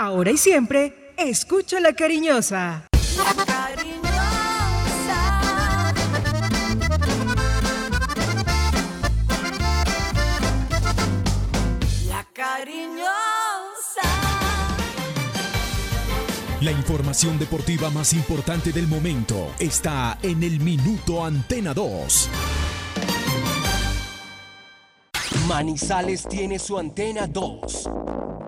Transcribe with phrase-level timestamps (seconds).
[0.00, 2.84] Ahora y siempre, escucha la cariñosa.
[3.16, 4.12] La cariñosa.
[12.06, 13.08] La cariñosa.
[16.60, 22.30] La información deportiva más importante del momento está en el Minuto Antena 2.
[25.48, 27.90] Manizales tiene su antena 2.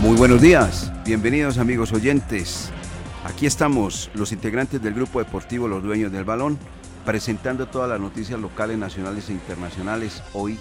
[0.00, 2.70] Muy buenos días, bienvenidos amigos oyentes.
[3.24, 6.58] Aquí estamos los integrantes del grupo deportivo Los Dueños del Balón,
[7.04, 10.22] presentando todas las noticias locales, nacionales e internacionales.
[10.32, 10.56] Hoy,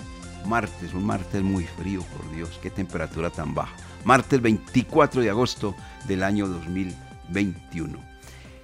[0.46, 3.76] martes, un martes muy frío, por Dios, qué temperatura tan baja.
[4.04, 5.76] Martes 24 de agosto
[6.08, 7.98] del año 2021.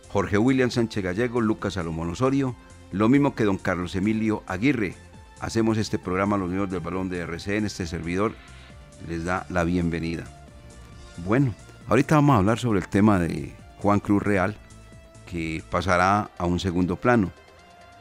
[0.09, 2.56] Jorge William Sánchez Gallego, Lucas Salomón Osorio,
[2.92, 4.96] lo mismo que don Carlos Emilio Aguirre.
[5.40, 8.34] Hacemos este programa Los Dueños del Balón de RCN, este servidor
[9.08, 10.26] les da la bienvenida.
[11.26, 11.53] Bueno,
[11.88, 14.58] ahorita vamos a hablar sobre el tema de Juan Cruz Real,
[15.25, 17.31] que pasará a un segundo plano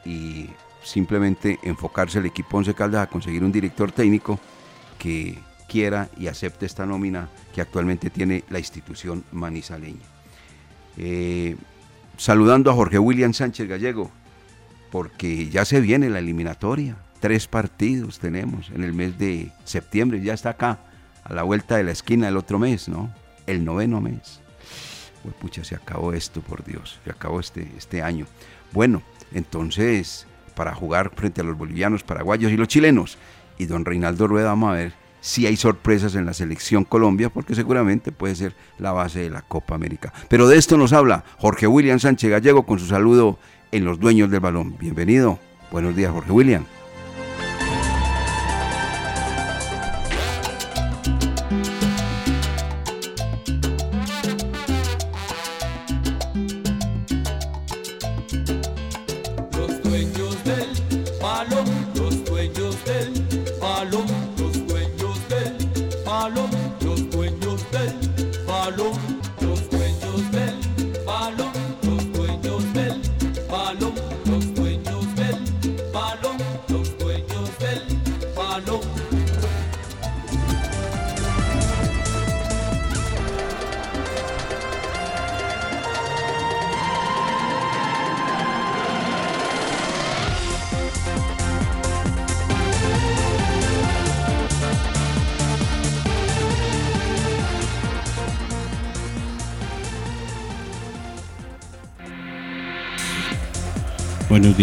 [0.05, 0.49] y
[0.83, 4.39] simplemente enfocarse el equipo Once Caldas a conseguir un director técnico
[4.97, 10.05] que quiera y acepte esta nómina que actualmente tiene la institución manizaleña.
[10.97, 11.55] Eh,
[12.17, 14.11] saludando a Jorge William Sánchez Gallego,
[14.91, 16.97] porque ya se viene la eliminatoria.
[17.19, 20.79] Tres partidos tenemos en el mes de septiembre, ya está acá
[21.23, 23.13] a la vuelta de la esquina el otro mes, ¿no?
[23.47, 24.41] El noveno mes.
[25.23, 28.25] Uy, pucha, se acabó esto, por Dios, se acabó este, este año.
[28.73, 29.01] Bueno,
[29.33, 33.17] entonces, para jugar frente a los bolivianos, paraguayos y los chilenos,
[33.57, 37.55] y don Reinaldo Rueda, vamos a ver si hay sorpresas en la selección Colombia, porque
[37.55, 40.11] seguramente puede ser la base de la Copa América.
[40.27, 43.37] Pero de esto nos habla Jorge William Sánchez Gallego con su saludo
[43.71, 44.75] en los dueños del balón.
[44.79, 45.39] Bienvenido.
[45.71, 46.65] Buenos días, Jorge William.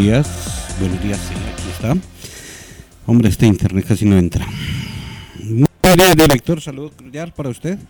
[0.02, 1.96] Días, buenos días, sí, aquí está.
[3.04, 4.46] Hombre, este internet casi no entra.
[5.40, 7.80] Muy bien, director, saludo cordial para usted,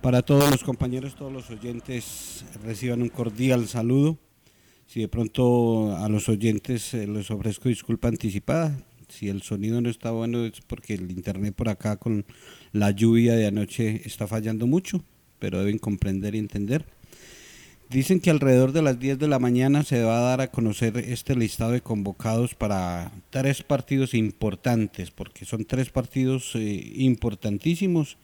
[0.00, 4.16] para todos los compañeros, todos los oyentes, reciban un cordial saludo.
[4.86, 8.74] Si de pronto a los oyentes eh, les ofrezco disculpa anticipada,
[9.10, 12.24] si el sonido no está bueno es porque el internet por acá con
[12.72, 15.04] la lluvia de anoche está fallando mucho,
[15.38, 16.86] pero deben comprender y entender.
[17.88, 20.96] Dicen que alrededor de las 10 de la mañana se va a dar a conocer
[20.96, 28.18] este listado de convocados para tres partidos importantes, porque son tres partidos eh, importantísimos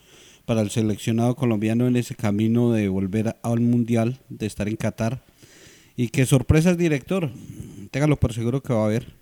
[0.47, 5.23] para el seleccionado colombiano en ese camino de volver al Mundial, de estar en Qatar.
[5.97, 7.31] Y qué sorpresas, director.
[7.93, 9.15] Téngalo por seguro que va a haber.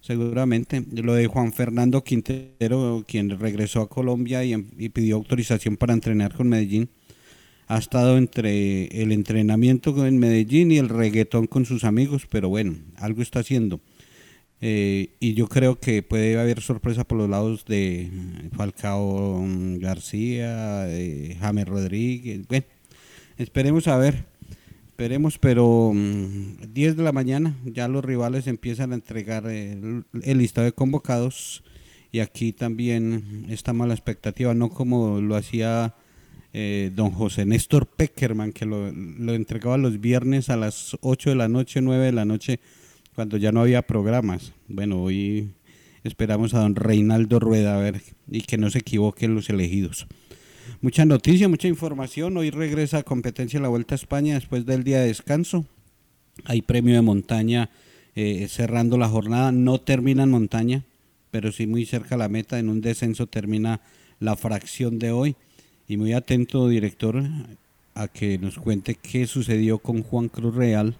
[0.00, 0.84] Seguramente.
[0.90, 6.34] Lo de Juan Fernando Quintero, quien regresó a Colombia y, y pidió autorización para entrenar
[6.34, 6.90] con Medellín
[7.68, 12.76] ha estado entre el entrenamiento en Medellín y el reggaetón con sus amigos, pero bueno,
[12.96, 13.80] algo está haciendo.
[14.60, 18.10] Eh, y yo creo que puede haber sorpresa por los lados de
[18.56, 22.48] Falcao mm, García, de James Rodríguez.
[22.48, 22.66] Bueno,
[23.36, 24.24] esperemos a ver.
[24.88, 30.64] Esperemos, pero 10 mm, de la mañana ya los rivales empiezan a entregar el, listado
[30.64, 31.62] de convocados
[32.10, 35.94] y aquí también está mala expectativa, no como lo hacía
[36.52, 41.48] eh, don José Néstor Peckerman, que lo, entregaba los viernes a las 8 de la
[41.48, 42.60] noche, 9 de la noche,
[43.14, 44.52] cuando ya no había programas.
[44.68, 45.50] Bueno, hoy
[46.04, 48.00] esperamos a don Reinaldo Rueda a ver
[48.30, 50.06] y que no se equivoquen los elegidos.
[50.80, 52.36] Mucha noticia, mucha información.
[52.36, 55.66] Hoy regresa a competencia la Vuelta a España después del día de descanso.
[56.44, 57.70] Hay premio de montaña
[58.14, 59.50] eh, cerrando la jornada.
[59.50, 60.84] No termina en montaña,
[61.30, 62.58] pero sí muy cerca a la meta.
[62.58, 63.80] En un descenso termina
[64.20, 65.36] la fracción de hoy.
[65.88, 67.24] Y muy atento, director,
[67.94, 70.96] a que nos cuente qué sucedió con Juan Cruz Real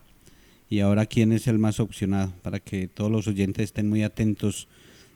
[0.70, 4.66] y ahora quién es el más opcionado, para que todos los oyentes estén muy atentos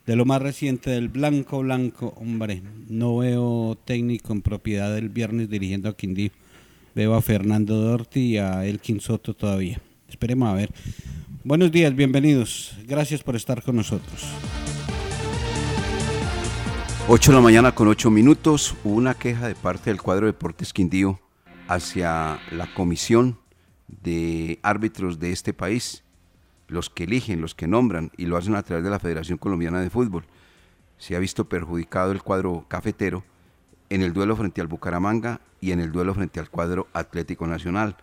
[0.07, 2.15] de lo más reciente del Blanco Blanco.
[2.19, 6.31] Hombre, no veo técnico en propiedad del viernes dirigiendo a Quindío.
[6.95, 9.81] Veo a Fernando Dorti y a Elkin Soto todavía.
[10.09, 10.71] Esperemos a ver.
[11.45, 12.77] Buenos días, bienvenidos.
[12.87, 14.23] Gracias por estar con nosotros.
[17.09, 20.73] 8 de la mañana con 8 minutos, hubo una queja de parte del cuadro Deportes
[20.73, 21.19] Quindío
[21.67, 23.39] hacia la comisión
[23.89, 26.05] de árbitros de este país,
[26.69, 29.81] los que eligen, los que nombran y lo hacen a través de la Federación Colombiana
[29.81, 30.25] de Fútbol.
[30.97, 33.25] Se ha visto perjudicado el cuadro cafetero
[33.91, 37.97] en el duelo frente al Bucaramanga y en el duelo frente al cuadro Atlético Nacional,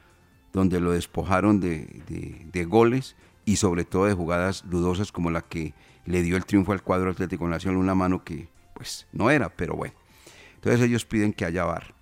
[0.52, 5.42] donde lo despojaron de, de, de goles y sobre todo de jugadas dudosas como la
[5.42, 5.74] que
[6.06, 8.50] le dio el triunfo al cuadro Atlético Nacional, una mano que
[8.80, 9.94] pues no era, pero bueno.
[10.56, 11.94] Entonces ellos piden que haya bar.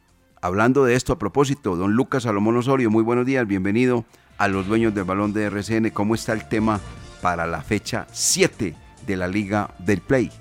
[0.43, 4.05] Hablando de esto a propósito, don Lucas Salomón Osorio, muy buenos días, bienvenido
[4.37, 5.89] a los dueños del balón de RCN.
[5.89, 6.79] ¿Cómo está el tema
[7.23, 8.75] para la fecha 7
[9.07, 10.31] de la Liga del Play?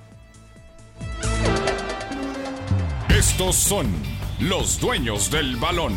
[3.09, 3.87] Estos son
[4.38, 5.94] los dueños del balón.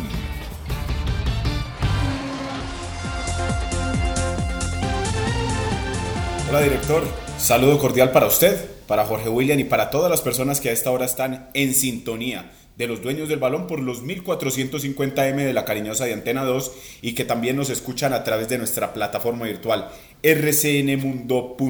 [6.48, 7.04] Hola director,
[7.40, 10.90] saludo cordial para usted para Jorge William y para todas las personas que a esta
[10.90, 16.04] hora están en sintonía de los dueños del balón por los 1450M de la cariñosa
[16.04, 16.72] de Antena 2
[17.02, 19.88] y que también nos escuchan a través de nuestra plataforma virtual
[20.22, 21.62] rcnmundo.com.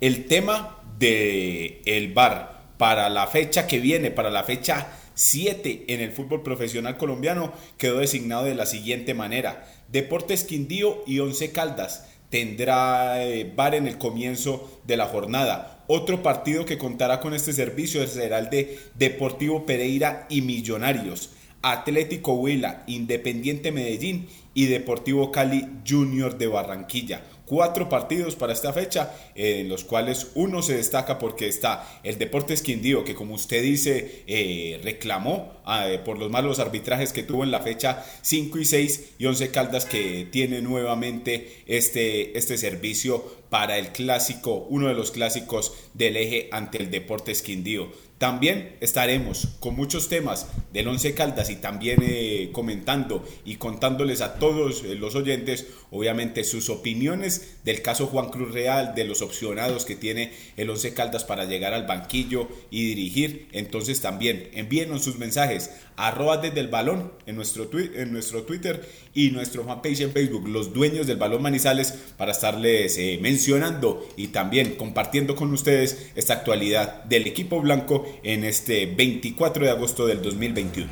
[0.00, 6.00] El tema de el bar para la fecha que viene, para la fecha 7 en
[6.00, 12.04] el fútbol profesional colombiano quedó designado de la siguiente manera: Deportes Quindío y Once Caldas
[12.30, 15.84] tendrá eh, bar en el comienzo de la jornada.
[15.86, 21.30] Otro partido que contará con este servicio será el de Deportivo Pereira y Millonarios,
[21.62, 29.14] Atlético Huila, Independiente Medellín y Deportivo Cali Junior de Barranquilla cuatro partidos para esta fecha,
[29.34, 34.22] en los cuales uno se destaca porque está el Deportes Quindío, que como usted dice,
[34.26, 39.04] eh, reclamó ah, por los malos arbitrajes que tuvo en la fecha 5 y 6,
[39.18, 45.10] y 11 Caldas que tiene nuevamente este, este servicio para el clásico, uno de los
[45.10, 47.90] clásicos del eje ante el Deportes Quindío.
[48.18, 54.34] También estaremos con muchos temas del Once Caldas y también eh, comentando y contándoles a
[54.34, 59.84] todos eh, los oyentes, obviamente, sus opiniones del caso Juan Cruz Real, de los opcionados
[59.84, 63.48] que tiene el Once Caldas para llegar al banquillo y dirigir.
[63.52, 69.32] Entonces también envíenos sus mensajes arroba desde el balón en nuestro, en nuestro Twitter y
[69.32, 74.76] nuestro fanpage en Facebook, los dueños del balón Manizales, para estarles eh, mencionando y también
[74.76, 80.88] compartiendo con ustedes esta actualidad del equipo blanco en este 24 de agosto del 2021.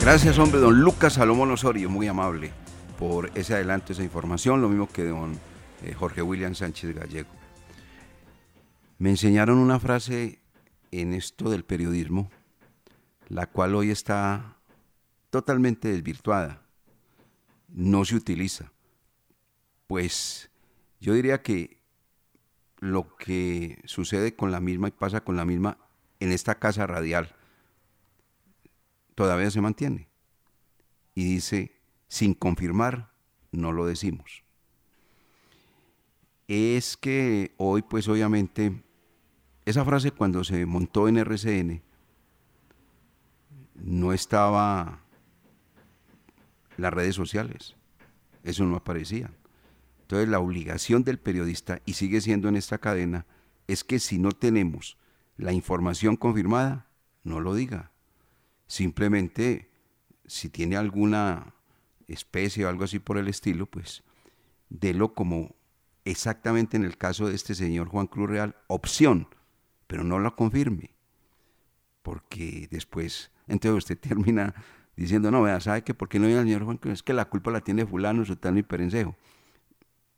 [0.00, 2.52] Gracias, hombre, don Lucas Salomón Osorio, muy amable
[2.98, 5.32] por ese adelanto, esa información, lo mismo que don
[5.82, 7.30] eh, Jorge William Sánchez Gallego.
[8.98, 10.40] Me enseñaron una frase
[10.92, 12.30] en esto del periodismo
[13.28, 14.56] la cual hoy está
[15.30, 16.62] totalmente desvirtuada,
[17.68, 18.72] no se utiliza.
[19.86, 20.50] Pues
[21.00, 21.80] yo diría que
[22.78, 25.78] lo que sucede con la misma y pasa con la misma
[26.20, 27.34] en esta casa radial
[29.16, 30.08] todavía se mantiene.
[31.14, 31.72] Y dice,
[32.06, 33.10] sin confirmar,
[33.50, 34.44] no lo decimos.
[36.46, 38.84] Es que hoy, pues obviamente,
[39.64, 41.82] esa frase cuando se montó en RCN,
[43.82, 45.00] no estaba
[46.76, 47.76] las redes sociales,
[48.42, 49.30] eso no aparecía.
[50.02, 53.26] Entonces la obligación del periodista, y sigue siendo en esta cadena,
[53.66, 54.96] es que si no tenemos
[55.36, 56.86] la información confirmada,
[57.24, 57.90] no lo diga.
[58.66, 59.70] Simplemente,
[60.26, 61.54] si tiene alguna
[62.06, 64.02] especie o algo así por el estilo, pues
[64.68, 65.56] délo como
[66.04, 69.28] exactamente en el caso de este señor Juan Cruz Real, opción,
[69.86, 70.94] pero no lo confirme,
[72.02, 74.54] porque después, entonces usted termina
[74.96, 76.80] diciendo, no, vea, ¿sabe que por qué no viene el señor Juan?
[76.84, 79.14] Es que la culpa la tiene fulano, sutano y perencejo,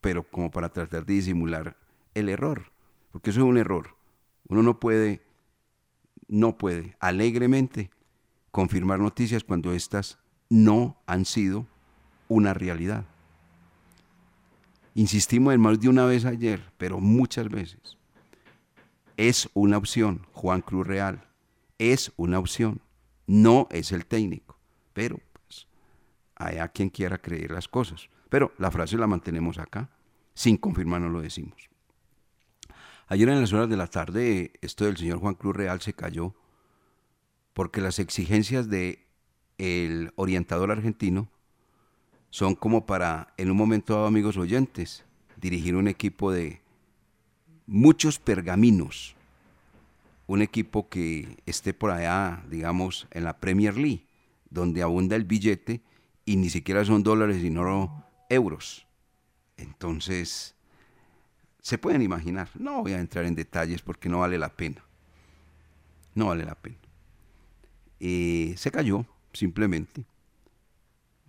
[0.01, 1.77] pero como para tratar de disimular
[2.15, 2.73] el error,
[3.13, 3.97] porque eso es un error.
[4.49, 5.23] Uno no puede,
[6.27, 7.91] no puede alegremente
[8.51, 10.19] confirmar noticias cuando éstas
[10.49, 11.67] no han sido
[12.29, 13.05] una realidad.
[14.95, 17.97] Insistimos en más de una vez ayer, pero muchas veces.
[19.17, 21.25] Es una opción, Juan Cruz Real.
[21.79, 22.81] Es una opción.
[23.29, 24.59] No es el técnico.
[24.93, 25.69] Pero pues,
[26.35, 28.09] hay a quien quiera creer las cosas.
[28.29, 29.91] Pero la frase la mantenemos acá.
[30.35, 31.69] Sin confirmar no lo decimos.
[33.07, 36.35] Ayer en las horas de la tarde, esto del señor Juan Cruz Real se cayó
[37.55, 39.07] porque las exigencias de
[39.57, 41.29] el orientador argentino
[42.31, 45.05] son como para, en un momento dado, amigos oyentes,
[45.37, 46.61] dirigir un equipo de
[47.67, 49.17] muchos pergaminos,
[50.29, 54.07] un equipo que esté por allá, digamos, en la Premier League,
[54.51, 55.83] donde abunda el billete
[56.25, 58.87] y ni siquiera son dólares, sino euros.
[59.57, 60.55] Entonces,
[61.61, 64.85] se pueden imaginar, no voy a entrar en detalles porque no vale la pena,
[66.15, 66.79] no vale la pena.
[67.99, 70.05] Eh, se cayó, simplemente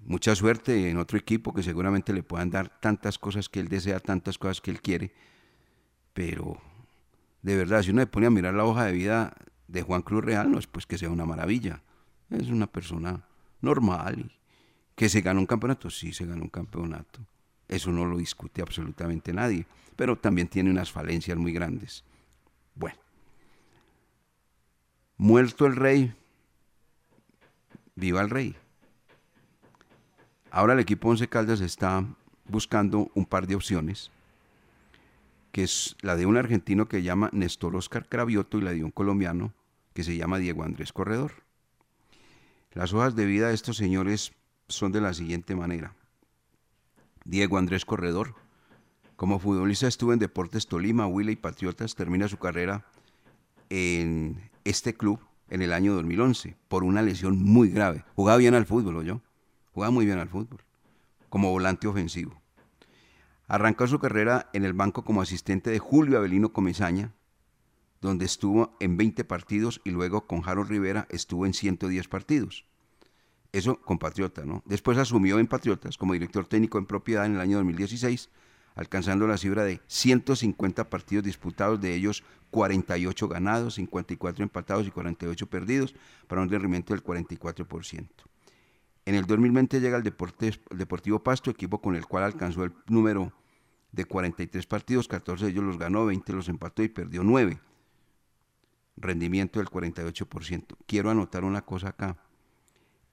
[0.06, 4.00] mucha suerte en otro equipo que seguramente le puedan dar tantas cosas que él desea,
[4.00, 5.14] tantas cosas que él quiere.
[6.14, 6.60] Pero
[7.42, 9.34] de verdad, si uno le pone a mirar la hoja de vida
[9.68, 11.82] de Juan Cruz Real, no es pues que sea una maravilla.
[12.30, 13.26] Es una persona
[13.62, 14.32] normal.
[14.96, 15.90] ¿Que se gana un campeonato?
[15.90, 17.22] Sí, se gana un campeonato.
[17.68, 19.66] Eso no lo discute absolutamente nadie.
[19.96, 22.04] Pero también tiene unas falencias muy grandes.
[22.76, 22.98] Bueno.
[25.18, 26.14] Muerto el rey,
[27.96, 28.56] viva el rey.
[30.52, 32.06] Ahora el equipo Once Caldas está
[32.48, 34.12] buscando un par de opciones,
[35.52, 38.84] que es la de un argentino que se llama Néstor Oscar Cravioto y la de
[38.84, 39.54] un colombiano
[39.94, 41.44] que se llama Diego Andrés Corredor.
[42.74, 44.34] Las hojas de vida de estos señores
[44.68, 45.96] son de la siguiente manera.
[47.26, 48.36] Diego Andrés Corredor,
[49.16, 52.86] como futbolista estuvo en Deportes Tolima, Huila y Patriotas, termina su carrera
[53.70, 58.06] en este club en el año 2011 por una lesión muy grave.
[58.16, 59.22] Jugaba bien al fútbol, ¿o yo?
[59.74, 60.62] Jugaba muy bien al fútbol,
[61.30, 62.39] como volante ofensivo.
[63.50, 67.16] Arrancó su carrera en el banco como asistente de Julio Avelino Comesaña,
[68.00, 72.66] donde estuvo en 20 partidos y luego con Harold Rivera estuvo en 110 partidos.
[73.52, 74.62] Eso con Patriota, ¿no?
[74.68, 78.30] Después asumió en Patriotas como director técnico en propiedad en el año 2016,
[78.76, 85.50] alcanzando la cifra de 150 partidos disputados, de ellos 48 ganados, 54 empatados y 48
[85.50, 85.96] perdidos,
[86.28, 88.29] para un rendimiento del 44%.
[89.10, 93.34] En el 2020 llega el, Deportivo Pasto, equipo con el cual alcanzó el número
[93.92, 97.60] de 43 partidos, 14 de ellos los ganó, 20 los empató y perdió 9.
[98.98, 100.76] Rendimiento del 48%.
[100.86, 102.18] Quiero anotar una cosa acá.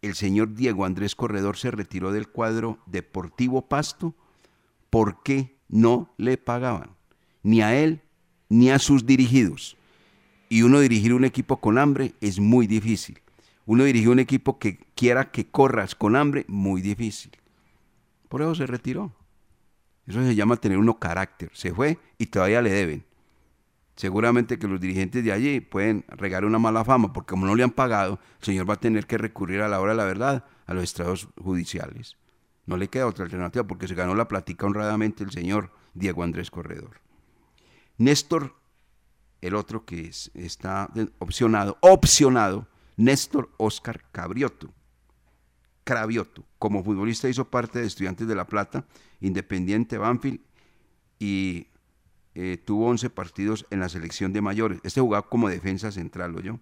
[0.02, 4.14] El señor Diego Andrés Corredor se retiró del cuadro Deportivo Pasto
[4.90, 6.90] porque no le pagaban,
[7.42, 8.02] ni a él
[8.50, 9.78] ni a sus dirigidos.
[10.50, 13.18] Y uno dirigir un equipo con hambre es muy difícil.
[13.66, 17.32] Uno dirige un equipo que quiera que corras con hambre, muy difícil.
[18.28, 19.12] Por eso se retiró.
[20.06, 21.50] Eso se llama tener uno carácter.
[21.52, 23.04] Se fue y todavía le deben.
[23.96, 27.64] Seguramente que los dirigentes de allí pueden regar una mala fama, porque como no le
[27.64, 30.44] han pagado, el señor va a tener que recurrir a la hora de la verdad
[30.66, 32.16] a los estrados judiciales.
[32.66, 36.50] No le queda otra alternativa porque se ganó la plática honradamente el señor Diego Andrés
[36.50, 37.00] Corredor.
[37.96, 38.54] Néstor,
[39.40, 44.72] el otro que está opcionado, opcionado, Néstor Oscar Cabrioto.
[45.84, 46.44] Cravioto.
[46.58, 48.86] Como futbolista hizo parte de Estudiantes de La Plata,
[49.20, 50.40] Independiente Banfield
[51.18, 51.68] y
[52.34, 54.80] eh, tuvo 11 partidos en la selección de mayores.
[54.82, 56.58] Este jugaba como defensa central, ¿o yo?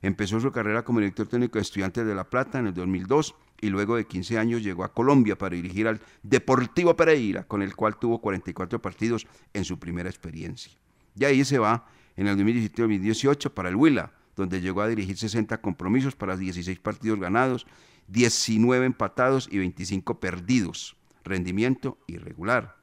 [0.00, 3.68] Empezó su carrera como director técnico de Estudiantes de La Plata en el 2002 y
[3.68, 7.98] luego de 15 años llegó a Colombia para dirigir al Deportivo Pereira, con el cual
[7.98, 10.72] tuvo 44 partidos en su primera experiencia.
[11.16, 15.60] Y ahí se va en el 2017-2018 para el Huila, donde llegó a dirigir 60
[15.60, 17.66] compromisos para 16 partidos ganados,
[18.06, 20.96] 19 empatados y 25 perdidos.
[21.24, 22.76] Rendimiento irregular.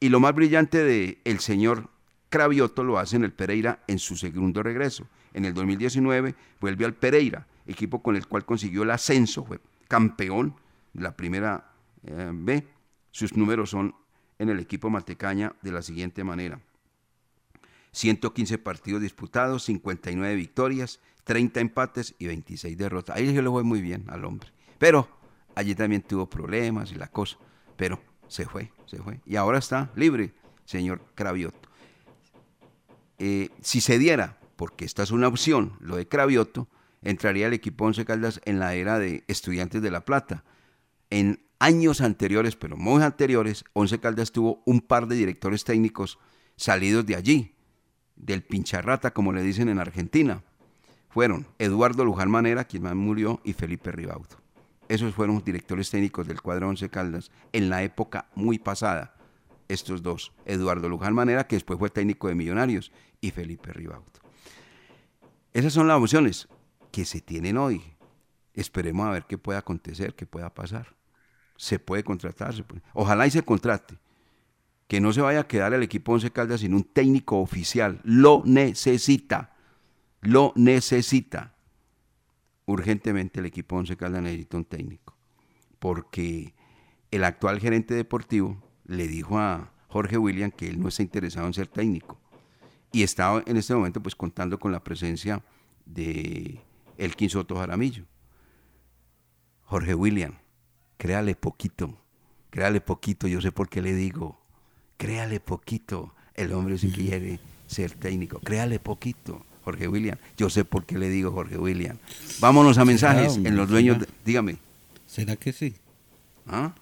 [0.00, 1.90] Y lo más brillante de el señor
[2.30, 5.08] Cravioto lo hace en el Pereira en su segundo regreso.
[5.34, 10.54] En el 2019 vuelve al Pereira, equipo con el cual consiguió el ascenso, fue campeón
[10.92, 11.72] de la primera
[12.04, 12.66] eh, B.
[13.10, 13.94] Sus números son
[14.38, 16.60] en el equipo Matecaña de la siguiente manera.
[17.92, 23.16] 115 partidos disputados, 59 victorias, 30 empates y 26 derrotas.
[23.16, 24.50] Ahí se lo fue muy bien al hombre.
[24.78, 25.08] Pero
[25.54, 27.36] allí también tuvo problemas y la cosa.
[27.76, 29.20] Pero se fue, se fue.
[29.26, 30.32] Y ahora está libre.
[30.64, 31.68] señor Cravioto.
[33.18, 36.68] Eh, si se diera, porque esta es una opción, lo de Cravioto,
[37.02, 40.44] entraría el equipo Once Caldas en la era de Estudiantes de La Plata.
[41.10, 46.18] En años anteriores, pero muy anteriores, Once Caldas tuvo un par de directores técnicos
[46.56, 47.54] salidos de allí,
[48.18, 50.42] del pincharrata, como le dicen en Argentina.
[51.08, 54.36] Fueron Eduardo Luján Manera, quien más murió, y Felipe Ribaudo.
[54.88, 59.14] Esos fueron directores técnicos del cuadro Once Caldas en la época muy pasada.
[59.68, 64.04] Estos dos, Eduardo Luján Manera, que después fue técnico de Millonarios, y Felipe Ribaudo.
[65.52, 66.48] Esas son las opciones
[66.90, 67.82] que se tienen hoy.
[68.54, 70.94] Esperemos a ver qué puede acontecer, qué pueda pasar.
[71.56, 73.98] Se puede contratar, se puede- ojalá y se contrate.
[74.88, 78.00] Que no se vaya a quedar el equipo Once Caldas sin un técnico oficial.
[78.02, 79.54] Lo necesita.
[80.20, 81.54] Lo necesita.
[82.66, 85.14] Urgentemente el equipo Once Caldas necesita un técnico.
[85.78, 86.54] Porque
[87.10, 91.54] el actual gerente deportivo le dijo a Jorge William que él no está interesado en
[91.54, 92.18] ser técnico.
[92.90, 95.42] Y está en este momento pues contando con la presencia
[95.84, 96.60] de
[96.96, 98.04] Elkin Soto Jaramillo.
[99.62, 100.34] Jorge William,
[100.96, 101.98] créale poquito,
[102.48, 104.37] créale poquito, yo sé por qué le digo,
[104.98, 110.84] créale poquito, el hombre si quiere ser técnico, créale poquito, Jorge William, yo sé por
[110.84, 111.96] qué le digo Jorge William.
[112.40, 114.56] Vámonos a mensajes en los dueños, de- dígame.
[115.06, 115.74] ¿Será que sí?
[116.46, 116.72] ¿Ah?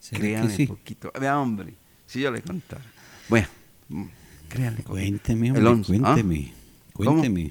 [0.00, 0.66] ¿Será Créale que sí?
[0.66, 1.74] poquito, vea hombre,
[2.06, 2.82] si yo le contara.
[3.28, 3.48] Bueno,
[3.88, 4.04] mm,
[4.48, 4.82] créale.
[4.82, 6.12] Cuénteme, El hombre, once, ¿ah?
[6.14, 6.52] cuénteme.
[6.92, 7.10] ¿Cómo?
[7.12, 7.50] Cuénteme.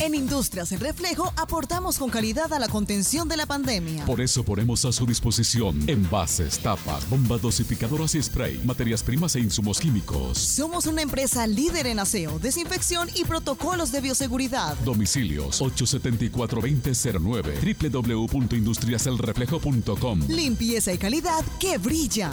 [0.00, 4.06] En Industrias El Reflejo aportamos con calidad a la contención de la pandemia.
[4.06, 9.40] Por eso ponemos a su disposición envases, tapas, bombas dosificadoras y spray, materias primas e
[9.40, 10.38] insumos químicos.
[10.38, 14.74] Somos una empresa líder en aseo, desinfección y protocolos de bioseguridad.
[14.86, 22.32] Domicilios 874-2009 www.industriaselreflejo.com Limpieza y calidad que brillan.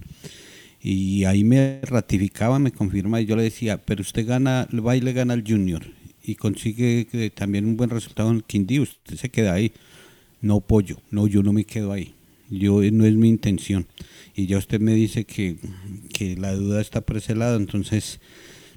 [0.83, 5.01] Y ahí me ratificaba, me confirma, y yo le decía, pero usted gana, va y
[5.01, 5.85] le gana al Junior,
[6.25, 9.73] y consigue también un buen resultado en el Quindío, usted se queda ahí.
[10.41, 12.15] No pollo, no, yo no me quedo ahí.
[12.49, 13.87] Yo no es mi intención
[14.35, 15.57] y ya usted me dice que,
[16.37, 18.21] la duda está por ese lado, entonces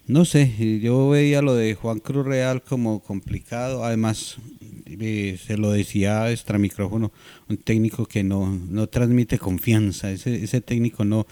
[0.05, 4.37] no sé, yo veía lo de Juan Cruz Real como complicado, además
[4.85, 7.11] eh, se lo decía extra micrófono,
[7.49, 11.25] un técnico que no, no transmite confianza, ese, ese técnico no,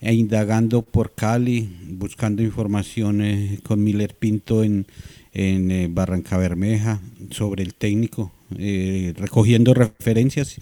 [0.00, 4.86] e indagando por Cali, buscando información eh, con Miller Pinto en,
[5.32, 10.56] en eh, Barranca Bermeja sobre el técnico, recogiendo referencias.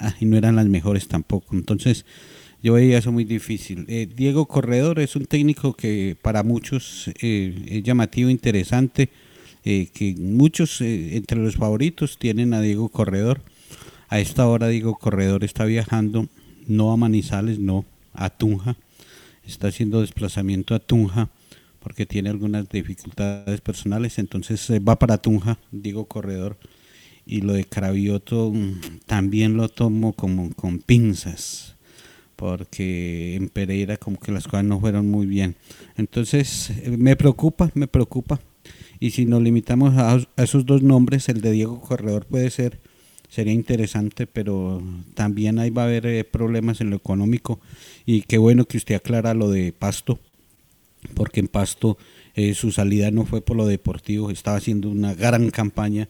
[0.00, 2.04] Ah, y no eran las mejores tampoco, entonces
[2.62, 3.84] yo veía eso muy difícil.
[3.88, 9.10] Eh, Diego Corredor es un técnico que para muchos eh, es llamativo, interesante,
[9.64, 13.40] eh, que muchos entre los favoritos tienen a Diego Corredor.
[14.08, 16.28] A esta hora Diego Corredor está viajando
[16.66, 18.76] no a Manizales, no a Tunja.
[19.46, 21.28] Está haciendo desplazamiento a Tunja
[21.80, 26.58] porque tiene algunas dificultades personales, entonces va para Tunja, Diego Corredor.
[27.24, 31.77] Y lo de Cravioto mm, también lo tomo como con pinzas
[32.38, 35.56] porque en Pereira como que las cosas no fueron muy bien.
[35.96, 38.38] Entonces eh, me preocupa, me preocupa.
[39.00, 42.78] Y si nos limitamos a, esos dos nombres, el de Diego Corredor puede ser,
[43.28, 44.80] sería interesante, pero
[45.14, 47.58] también ahí va a haber eh, problemas en lo económico.
[48.06, 50.20] Y qué bueno que usted aclara lo de Pasto,
[51.14, 51.98] porque en Pasto
[52.36, 56.08] eh, su salida no fue por lo deportivo, estaba haciendo una gran campaña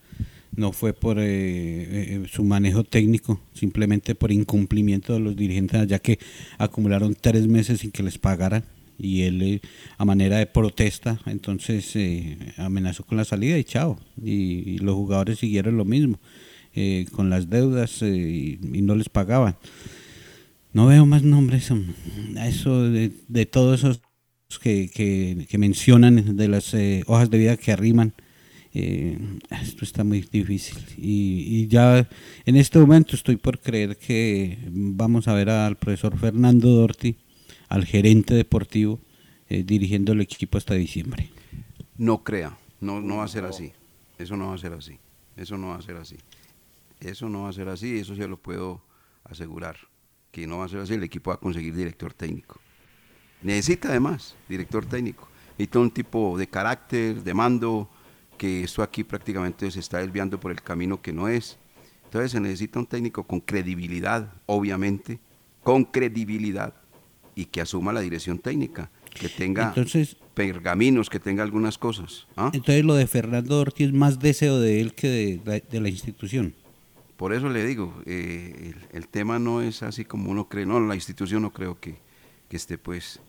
[0.56, 5.98] no fue por eh, eh, su manejo técnico, simplemente por incumplimiento de los dirigentes, ya
[5.98, 6.18] que
[6.58, 8.64] acumularon tres meses sin que les pagaran
[8.98, 9.60] y él eh,
[9.96, 11.96] a manera de protesta, entonces
[12.56, 16.18] amenazó con la salida y chao, y, los jugadores siguieron lo mismo,
[17.12, 19.56] con las deudas y, no les pagaban.
[20.72, 21.70] No veo más nombres,
[22.44, 24.00] eso de, de todos esos
[24.60, 24.88] que,
[25.48, 26.74] que mencionan, de las
[27.06, 28.14] hojas de vida que arriman
[28.74, 29.18] eh,
[29.50, 30.78] esto está muy difícil.
[30.96, 32.08] Y, ya
[32.44, 37.16] en este momento estoy por creer que vamos a ver al profesor Fernando Dorti,
[37.68, 39.00] al gerente deportivo,
[39.48, 41.30] eh, dirigiendo el equipo hasta diciembre.
[41.96, 43.72] No crea, no, no va a ser así,
[44.18, 44.98] eso no va a ser así,
[45.36, 46.16] eso no va a ser así,
[47.00, 48.82] eso no va a ser así, eso se lo puedo
[49.24, 49.76] asegurar,
[50.30, 52.60] que no va a ser así, el equipo va a conseguir director técnico.
[53.42, 57.88] Necesita además director técnico, necesita un tipo de carácter, de mando,
[58.38, 61.58] que esto aquí prácticamente se está desviando por el camino que no es.
[62.04, 65.18] Entonces se necesita un técnico con credibilidad, obviamente,
[65.62, 66.72] con credibilidad
[67.34, 69.74] y que asuma la dirección técnica, que tenga
[70.34, 72.26] pergaminos, que tenga algunas cosas.
[72.36, 72.50] ¿ah?
[72.54, 76.54] Entonces lo de Fernando Ortiz es más deseo de él que de, la institución.
[77.16, 80.94] Por eso le digo, eh, el, tema no es así como uno cree, no, la
[80.94, 81.96] institución no creo que,
[82.48, 83.20] que esté pues,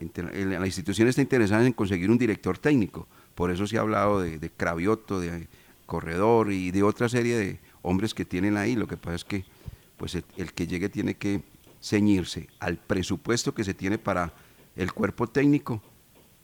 [0.00, 4.50] la institución está interesada en conseguir un director técnico, por eso se ha hablado de,
[4.50, 5.48] Cravioto, de
[5.86, 8.76] Corredor y de otra serie de hombres que tienen ahí.
[8.76, 9.44] Lo que pasa es que
[9.96, 11.42] pues el, que llegue tiene que
[11.80, 14.32] ceñirse al presupuesto que se tiene para
[14.76, 15.82] el cuerpo técnico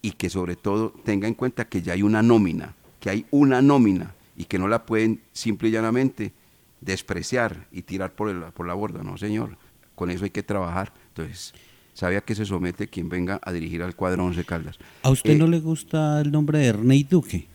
[0.02, 3.62] y que sobre todo tenga en cuenta que ya hay una nómina, que hay una
[3.62, 6.32] nómina y que no la pueden simple y llanamente
[6.80, 9.58] despreciar y tirar por, el, por la borda, no señor,
[9.94, 10.92] con eso hay que trabajar.
[11.08, 11.54] Entonces,
[12.00, 14.78] sabía que se somete quien venga a dirigir al cuadro Once Caldas.
[15.02, 17.46] ¿A usted no eh, le gusta el nombre de Ernei Duque?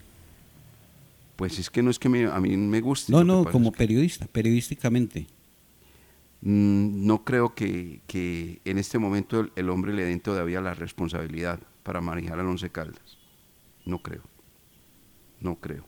[1.35, 3.11] Pues es que no es que a mí me guste.
[3.11, 5.25] No, no, como periodista, periodísticamente.
[6.41, 8.01] Mm, no creo que,
[8.63, 13.17] en este momento el, hombre le den todavía la responsabilidad para manejar al Once Caldas.
[13.83, 14.21] No creo.
[15.39, 15.85] No creo.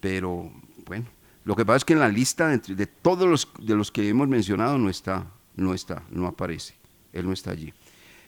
[0.00, 0.52] Pero
[0.86, 1.06] bueno,
[1.44, 4.08] lo que pasa es que en la lista de, de todos los de los que
[4.08, 6.83] hemos mencionado no está, no está, no aparece
[7.14, 7.72] él no está allí.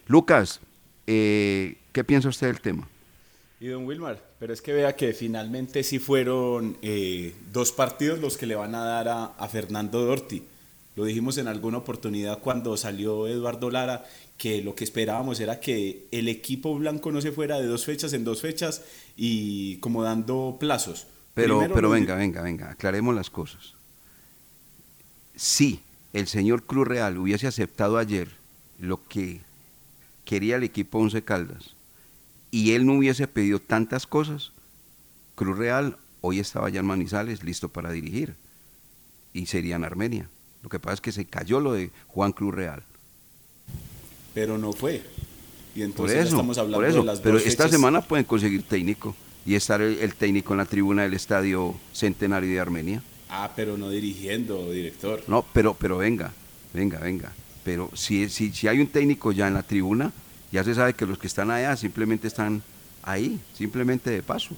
[0.07, 0.61] Lucas,
[1.05, 2.87] eh, ¿qué piensa usted del tema?
[3.59, 8.37] Y don Wilmar, pero es que vea que finalmente sí fueron eh, dos partidos los
[8.37, 10.43] que le van a dar a, Fernando Dorti.
[10.95, 14.05] Lo dijimos en alguna oportunidad cuando salió Eduardo Lara,
[14.37, 18.13] que lo que esperábamos era que el equipo blanco no se fuera de dos fechas
[18.13, 18.83] en dos fechas
[19.15, 21.07] y como dando plazos.
[21.33, 23.73] Pero, pero venga, venga, venga, aclaremos las cosas.
[25.35, 25.81] Si
[26.13, 28.36] el señor Cruz Real hubiese aceptado ayer
[28.79, 29.41] lo que
[30.25, 31.75] quería el equipo Once Caldas
[32.51, 34.51] y él no hubiese pedido tantas cosas,
[35.35, 38.35] Cruz Real hoy estaba ya en Manizales listo para dirigir
[39.33, 40.29] y sería en Armenia.
[40.63, 42.83] Lo que pasa es que se cayó lo de Juan Cruz Real.
[44.33, 45.03] Pero no fue.
[45.75, 46.99] Y entonces por eso, estamos hablando por eso.
[46.99, 47.71] de las Pero esta fechas.
[47.71, 52.49] semana pueden conseguir técnico y estar el, el técnico en la tribuna del Estadio Centenario
[52.51, 53.03] de Armenia.
[53.29, 55.23] Ah, pero no dirigiendo, director.
[55.27, 56.33] No, pero, pero venga,
[56.73, 57.33] venga, venga.
[57.67, 60.13] Pero si, si, si hay un técnico ya en la tribuna,
[60.53, 62.63] ya se sabe que los que están allá simplemente están
[63.03, 64.55] ahí, simplemente de paso.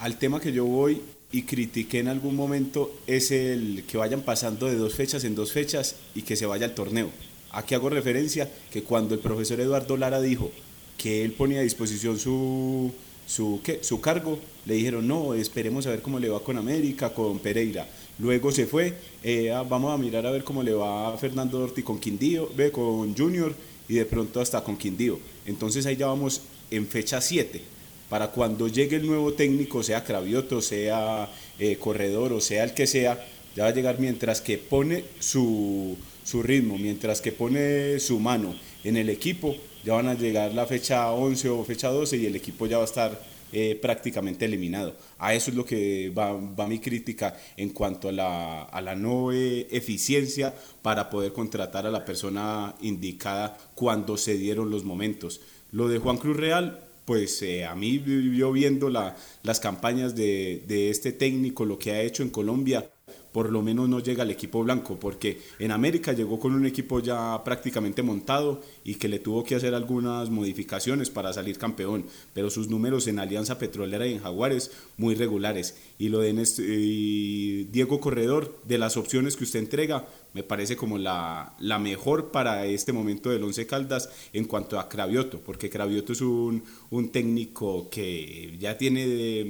[0.00, 1.00] Al tema que yo voy
[1.32, 5.52] y critiqué en algún momento es el que vayan pasando de dos fechas en dos
[5.52, 7.08] fechas y que se vaya al torneo.
[7.52, 10.50] Aquí hago referencia que cuando el profesor Eduardo Lara dijo
[10.98, 12.92] que él ponía a disposición su,
[13.26, 13.78] su, ¿qué?
[13.82, 17.88] su cargo, le dijeron no, esperemos a ver cómo le va con América, con Pereira.
[18.18, 21.58] Luego se fue, eh, ah, vamos a mirar a ver cómo le va a Fernando
[21.58, 23.54] Dorti con Quindío, ve con Junior
[23.88, 25.18] y de pronto hasta con Quindío.
[25.44, 27.60] Entonces ahí ya vamos en fecha 7
[28.08, 32.86] para cuando llegue el nuevo técnico, sea Cravioto, sea eh, Corredor o sea el que
[32.86, 38.18] sea, ya va a llegar mientras que pone su, su ritmo, mientras que pone su
[38.18, 42.26] mano en el equipo, ya van a llegar la fecha 11 o fecha 12 y
[42.26, 44.94] el equipo ya va a estar eh, prácticamente eliminado.
[45.18, 48.96] A eso es lo que va, va mi crítica en cuanto a la, a la
[48.96, 55.40] no eh, eficiencia para poder contratar a la persona indicada cuando se dieron los momentos.
[55.72, 58.02] Lo de Juan Cruz Real, pues eh, a mí
[58.36, 62.90] yo viendo la, las campañas de, de este técnico, lo que ha hecho en Colombia,
[63.36, 67.00] por lo menos no llega al equipo blanco, porque en América llegó con un equipo
[67.00, 72.48] ya prácticamente montado y que le tuvo que hacer algunas modificaciones para salir campeón, pero
[72.50, 75.76] sus números en Alianza Petrolera y en Jaguares muy regulares.
[75.98, 80.76] Y lo de Nest- y Diego Corredor, de las opciones que usted entrega, me parece
[80.76, 85.70] como la, la mejor para este momento del Once Caldas en cuanto a Cravioto, porque
[85.70, 89.40] Cravioto es un, un técnico que ya tiene de-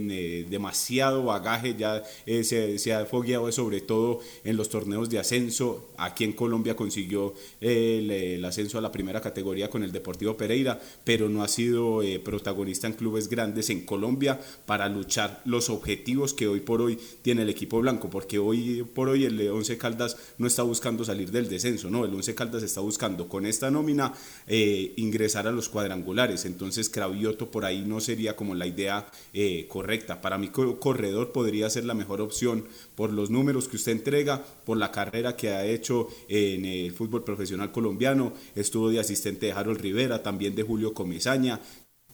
[0.42, 5.18] eh, demasiado bagaje, ya eh, se, se ha fogueado sobre todo en los torneos de
[5.18, 5.90] ascenso.
[5.98, 10.36] Aquí en Colombia consiguió eh, el, el ascenso a la primera categoría con el Deportivo
[10.36, 15.68] Pereira, pero no ha sido eh, protagonista en clubes grandes en Colombia para luchar los
[15.68, 19.76] objetivos que hoy por hoy tiene el equipo blanco, porque hoy por hoy el Once
[19.76, 23.70] Caldas no está buscando salir del descenso, no, el Once Caldas está buscando con esta
[23.70, 24.12] nómina
[24.46, 29.66] eh, ingresar a los cuadrangulares, entonces Cravioto por ahí no sería como la idea eh,
[29.68, 30.20] correcta.
[30.20, 34.44] Para mí co- Corredor podría ser la mejor opción por los números que usted entrega,
[34.64, 39.52] por la carrera que ha hecho en el fútbol profesional colombiano, estuvo de asistente de
[39.52, 41.60] Harold Rivera, también de Julio Comesaña,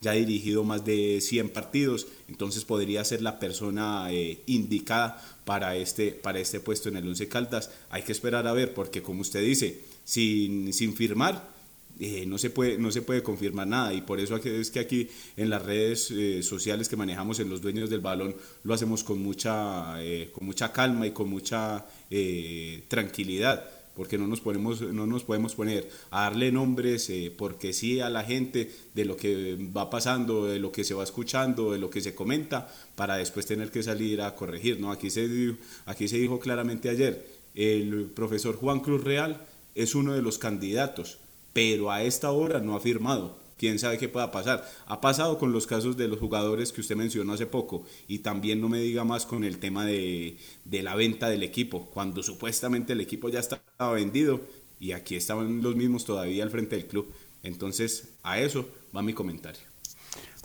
[0.00, 5.76] ya ha dirigido más de 100 partidos, entonces podría ser la persona eh, indicada para
[5.76, 7.70] este, para este puesto en el Once Caldas.
[7.90, 11.52] Hay que esperar a ver, porque como usted dice, sin, sin firmar,
[12.00, 15.08] eh, no, se puede, no se puede confirmar nada y por eso es que aquí
[15.36, 18.34] en las redes eh, sociales que manejamos en los dueños del balón
[18.64, 24.26] lo hacemos con mucha, eh, con mucha calma y con mucha eh, tranquilidad porque no
[24.26, 28.70] nos, ponemos, no nos podemos poner a darle nombres eh, porque sí a la gente
[28.94, 32.14] de lo que va pasando, de lo que se va escuchando, de lo que se
[32.14, 34.80] comenta, para después tener que salir a corregir.
[34.80, 34.90] ¿no?
[34.92, 40.14] Aquí, se, di- aquí se dijo claramente ayer, el profesor Juan Cruz Real es uno
[40.14, 41.18] de los candidatos,
[41.52, 43.41] pero a esta hora no ha firmado.
[43.62, 44.68] Quién sabe qué pueda pasar.
[44.86, 48.60] Ha pasado con los casos de los jugadores que usted mencionó hace poco y también
[48.60, 52.94] no me diga más con el tema de, de la venta del equipo, cuando supuestamente
[52.94, 54.40] el equipo ya estaba vendido
[54.80, 57.14] y aquí estaban los mismos todavía al frente del club.
[57.44, 59.62] Entonces, a eso va mi comentario.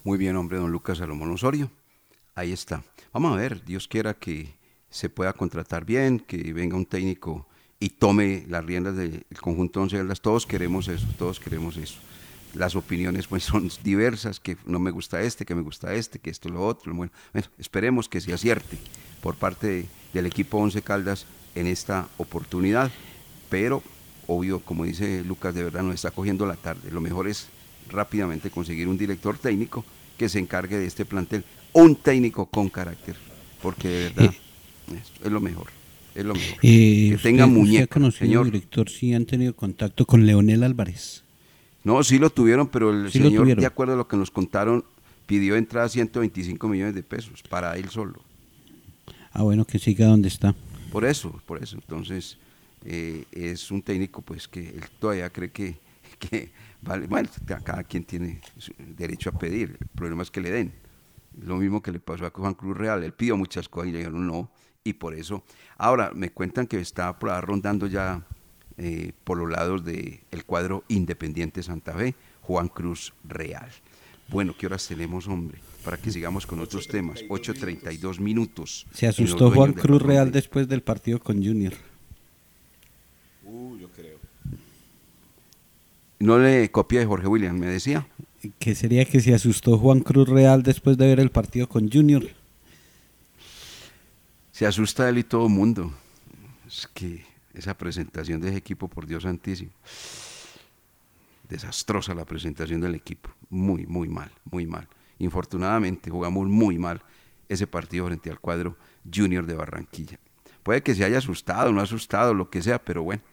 [0.04, 1.72] Muy bien, hombre, don Lucas Salomón Osorio.
[2.36, 2.84] Ahí está.
[3.14, 4.54] Vamos a ver, Dios quiera que
[4.92, 7.48] se pueda contratar bien, que venga un técnico
[7.80, 10.22] y tome las riendas del conjunto Once Caldas.
[10.22, 11.98] Todos queremos eso, todos queremos eso.
[12.58, 16.30] Las opiniones pues son diversas, que no me gusta este, que me gusta este, que
[16.30, 16.94] esto, lo otro.
[16.94, 18.78] Bueno, bueno, esperemos que se acierte
[19.22, 22.92] por parte de- del equipo Once Caldas en esta oportunidad,
[23.50, 23.84] pero
[24.28, 26.92] obvio, como dice Lucas, de verdad nos está cogiendo la tarde.
[26.92, 27.48] Lo mejor es
[27.90, 29.86] rápidamente conseguir un director técnico
[30.18, 31.44] que se encargue de este plantel,
[31.74, 33.16] un técnico con carácter,
[33.62, 34.34] porque de verdad
[34.90, 35.68] es, es lo mejor,
[36.16, 36.58] es lo mejor.
[36.64, 38.46] Eh, que usted- tenga usted ha muñeca, conocido, señor.
[38.46, 41.24] director, si han tenido contacto con Leonel Álvarez.
[41.88, 44.84] No, sí lo tuvieron, pero el Sí señor, de acuerdo a lo que nos contaron,
[45.26, 48.22] pidió entrada a 125 millones de pesos para él solo.
[49.32, 50.54] Ah, bueno, que siga donde está.
[50.92, 51.78] Por eso, por eso.
[51.78, 52.38] Entonces,
[52.84, 55.78] eh, es un técnico pues que él todavía cree que,
[56.20, 56.50] que
[56.82, 58.42] vale, bueno, ca- cada quien tiene
[58.98, 60.74] derecho a pedir, el problema es que le den.
[61.42, 64.00] Lo mismo que le pasó a Juan Cruz Real, él pidió muchas cosas y le
[64.00, 64.52] dijeron no,
[64.84, 65.42] y por eso.
[65.78, 68.22] Ahora, me cuentan que está por ahí rondando ya
[68.78, 73.70] eh, por los lados del cuadro Independiente Santa Fe, Juan Cruz Real.
[74.30, 75.60] Bueno, ¿qué horas tenemos, hombre?
[75.84, 77.22] Para que sigamos con otros temas.
[77.30, 78.86] 8.32 minutos.
[78.94, 81.74] Se asustó Juan Cruz Real después del partido con Junior.
[83.44, 84.18] Uh, yo creo.
[86.20, 88.06] No le copié de Jorge William, me decía.
[88.60, 92.24] ¿Qué sería que se asustó Juan Cruz Real después de ver el partido con Junior?
[94.52, 95.94] Se asusta él y todo el mundo.
[96.68, 97.24] Es que
[97.58, 99.72] esa presentación de ese equipo, por Dios santísimo.
[101.50, 103.30] Desastrosa la presentación del equipo.
[103.50, 104.88] Muy, muy mal, muy mal.
[105.20, 107.02] Infortunadamente jugamos muy mal
[107.50, 108.78] ese partido frente al cuadro
[109.12, 110.20] Junior de Barranquilla.
[110.64, 113.24] Puede que se haya asustado, no asustado, lo que sea, pero bueno,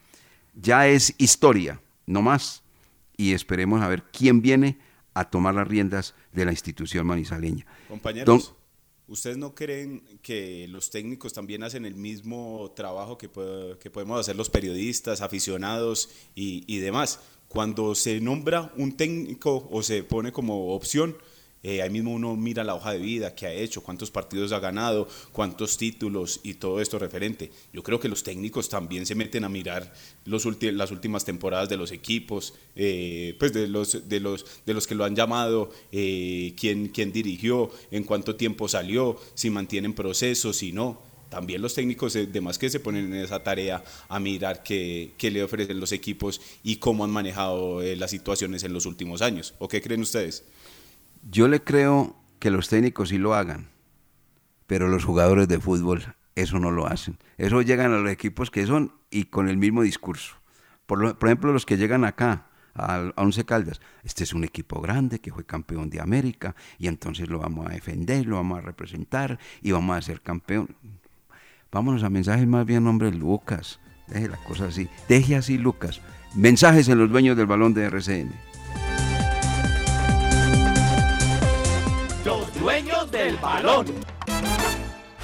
[0.54, 2.62] ya es historia, no más.
[3.16, 4.78] Y esperemos a ver quién viene
[5.14, 7.66] a tomar las riendas de la institución manizaleña.
[7.88, 8.54] Compañeros.
[9.06, 13.28] ¿Ustedes no creen que los técnicos también hacen el mismo trabajo que,
[13.78, 17.20] que podemos hacer los periodistas, aficionados y, y, demás?
[17.48, 21.16] Cuando se nombra un técnico o se pone como opción,
[21.64, 24.60] eh, ahí mismo uno mira la hoja de vida, qué ha hecho, cuántos partidos ha
[24.60, 27.50] ganado, cuántos títulos y todo esto referente.
[27.72, 29.94] Yo creo que los técnicos también se meten a mirar
[30.26, 35.06] los las últimas temporadas de los equipos, eh, pues de los, de, los, que lo
[35.06, 41.62] han llamado, eh, quién, dirigió, en cuánto tiempo salió, si mantienen procesos, si no también
[41.62, 45.80] los técnicos de más que se ponen en esa tarea a mirar qué le ofrecen
[45.80, 49.54] los equipos y cómo han manejado las situaciones en los últimos años.
[49.58, 50.44] ¿O qué creen ustedes?
[51.30, 53.68] Yo le creo que los técnicos sí lo hagan,
[54.66, 57.18] pero los jugadores de fútbol eso no lo hacen.
[57.38, 60.36] Eso llegan a los equipos que son y con el mismo discurso.
[60.86, 65.32] Por, ejemplo, los que llegan acá, a, Once Caldas, este es un equipo grande que
[65.32, 69.72] fue campeón de América y entonces lo vamos a defender, lo vamos a representar y
[69.72, 70.68] vamos a ser campeón.
[71.72, 73.80] Vámonos a mensajes más bien, hombre, Lucas.
[74.08, 74.88] Deje la cosa así.
[75.08, 76.02] Deje así, Lucas.
[76.34, 78.53] Mensajes en los dueños del balón de RCN.
[83.24, 83.86] Del balón.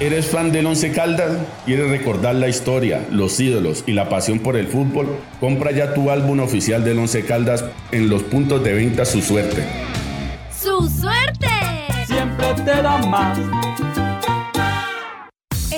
[0.00, 1.32] ¿Eres fan del Once Caldas?
[1.66, 5.08] ¿Quieres recordar la historia, los ídolos y la pasión por el fútbol?
[5.40, 9.64] Compra ya tu álbum oficial del Once Caldas en los puntos de venta Su Suerte.
[10.56, 11.48] ¡Su suerte!
[12.06, 13.40] Siempre te da más.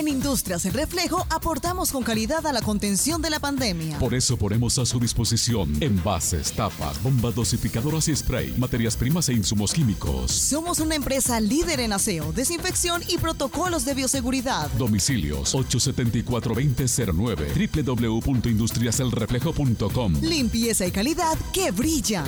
[0.00, 3.98] En Industrias El Reflejo aportamos con calidad a la contención de la pandemia.
[3.98, 9.34] Por eso ponemos a su disposición envases, tapas, bombas dosificadoras y spray, materias primas e
[9.34, 10.32] insumos químicos.
[10.32, 14.70] Somos una empresa líder en aseo, desinfección y protocolos de bioseguridad.
[14.78, 22.24] Domicilios 874-2009 www.industriaselreflejo.com Limpieza y calidad que brillan.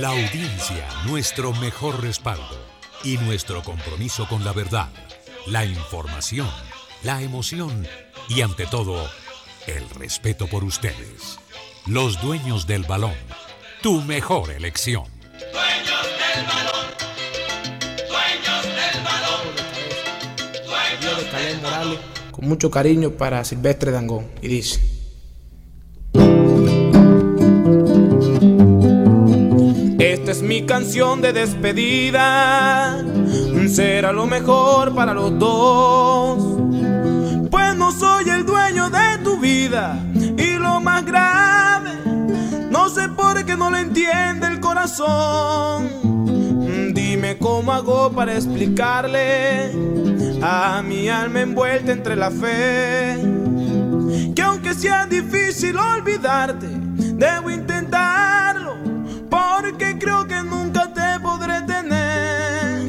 [0.00, 2.56] La audiencia, nuestro mejor respaldo
[3.02, 4.88] y nuestro compromiso con la verdad,
[5.46, 6.48] la información,
[7.02, 7.84] la emoción
[8.28, 9.10] y ante todo,
[9.66, 11.40] el respeto por ustedes.
[11.86, 13.16] Los dueños del balón,
[13.82, 15.02] tu mejor elección.
[15.52, 16.86] Dueños del balón.
[18.08, 19.46] Dueños del balón.
[20.64, 21.98] Dueños del balón.
[22.30, 24.30] con mucho cariño para Silvestre Dangón.
[24.42, 24.97] Y dice.
[30.28, 33.02] Es mi canción de despedida,
[33.66, 36.60] será lo mejor para los dos.
[37.50, 39.98] Pues no soy el dueño de tu vida
[40.36, 41.92] y lo más grave,
[42.70, 45.88] no sé por qué no lo entiende el corazón.
[46.92, 49.72] Dime cómo hago para explicarle
[50.42, 53.16] a mi alma envuelta entre la fe
[54.34, 57.77] que aunque sea difícil olvidarte, debo intentarlo
[59.68, 62.88] porque creo que nunca te podré tener.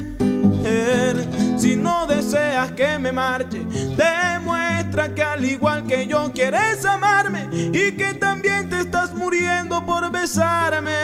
[1.57, 3.65] Si no deseas que me marche,
[3.97, 10.09] demuestra que al igual que yo quieres amarme y que también te estás muriendo por
[10.09, 10.95] besarme.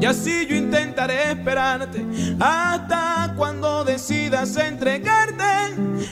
[0.00, 2.04] Y así yo intentaré esperarte
[2.38, 5.44] hasta cuando decidas entregarte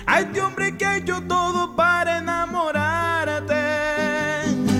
[0.07, 3.55] a este hombre que ha hecho todo para enamorarte.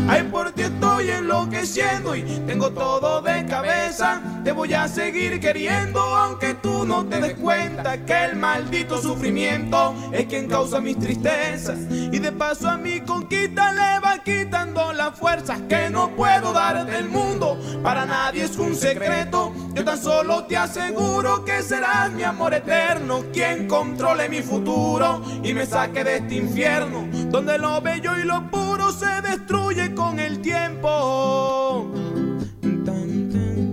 [0.09, 4.21] Ay, por ti estoy enloqueciendo y tengo todo de cabeza.
[4.45, 9.95] Te voy a seguir queriendo, aunque tú no te des cuenta que el maldito sufrimiento
[10.13, 11.79] es quien causa mis tristezas.
[11.91, 16.87] Y de paso a mi conquista le va quitando las fuerzas que no puedo dar
[16.87, 17.59] del mundo.
[17.83, 19.53] Para nadie es un secreto.
[19.75, 25.53] Yo tan solo te aseguro que serás mi amor eterno, quien controle mi futuro y
[25.55, 30.41] me saque de este infierno, donde lo bello y lo puro se destruye con el
[30.41, 30.88] tiempo.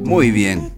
[0.05, 0.71] Muy bien.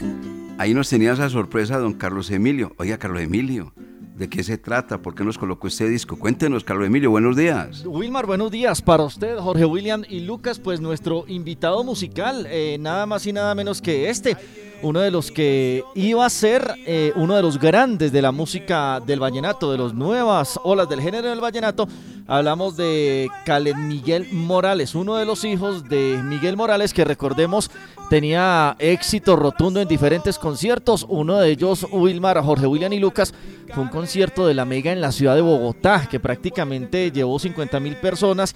[0.57, 2.73] Ahí nos tenía esa sorpresa don Carlos Emilio.
[2.77, 3.73] Oiga, Carlos Emilio,
[4.15, 5.01] ¿de qué se trata?
[5.01, 6.17] ¿Por qué nos colocó este disco?
[6.17, 7.85] Cuéntenos, Carlos Emilio, buenos días.
[7.85, 13.05] Wilmar, buenos días para usted, Jorge William y Lucas, pues nuestro invitado musical, eh, nada
[13.05, 14.35] más y nada menos que este,
[14.81, 18.99] uno de los que iba a ser eh, uno de los grandes de la música
[18.99, 21.87] del vallenato, de las nuevas olas del género del vallenato.
[22.27, 27.71] Hablamos de Caled Miguel Morales, uno de los hijos de Miguel Morales que recordemos
[28.09, 31.05] tenía éxito rotundo en diferentes conciertos.
[31.07, 33.33] Uno de ellos, Wilmar, Jorge William y Lucas,
[33.73, 37.79] fue un concierto de la Mega en la ciudad de Bogotá que prácticamente llevó 50
[37.79, 38.55] mil personas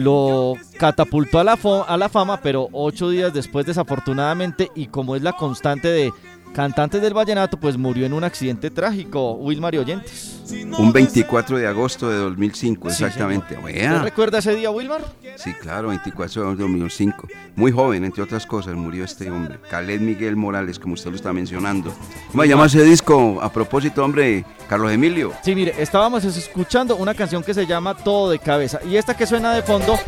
[0.00, 5.22] lo catapultó a la, a la fama, pero ocho días después, desafortunadamente, y como es
[5.22, 6.12] la constante de
[6.52, 10.36] cantantes del vallenato, pues murió en un accidente trágico, Wilmar y Oyentes.
[10.78, 13.56] Un 24 de agosto de 2005, exactamente.
[13.56, 15.02] ¿Usted recuerda ese día, Wilmar?
[15.36, 17.28] Sí, claro, 24 de agosto de 2005.
[17.54, 19.58] Muy joven, entre otras cosas, murió este hombre.
[19.70, 21.92] Caled Miguel Morales, como usted lo está mencionando.
[22.32, 23.38] ¿Cómo se llama ese disco?
[23.40, 25.32] A propósito, hombre, Carlos Emilio.
[25.42, 28.80] Sí, mire, estábamos escuchando una canción que se llama Todo de Cabeza.
[28.84, 29.98] Y esta que suena de fondo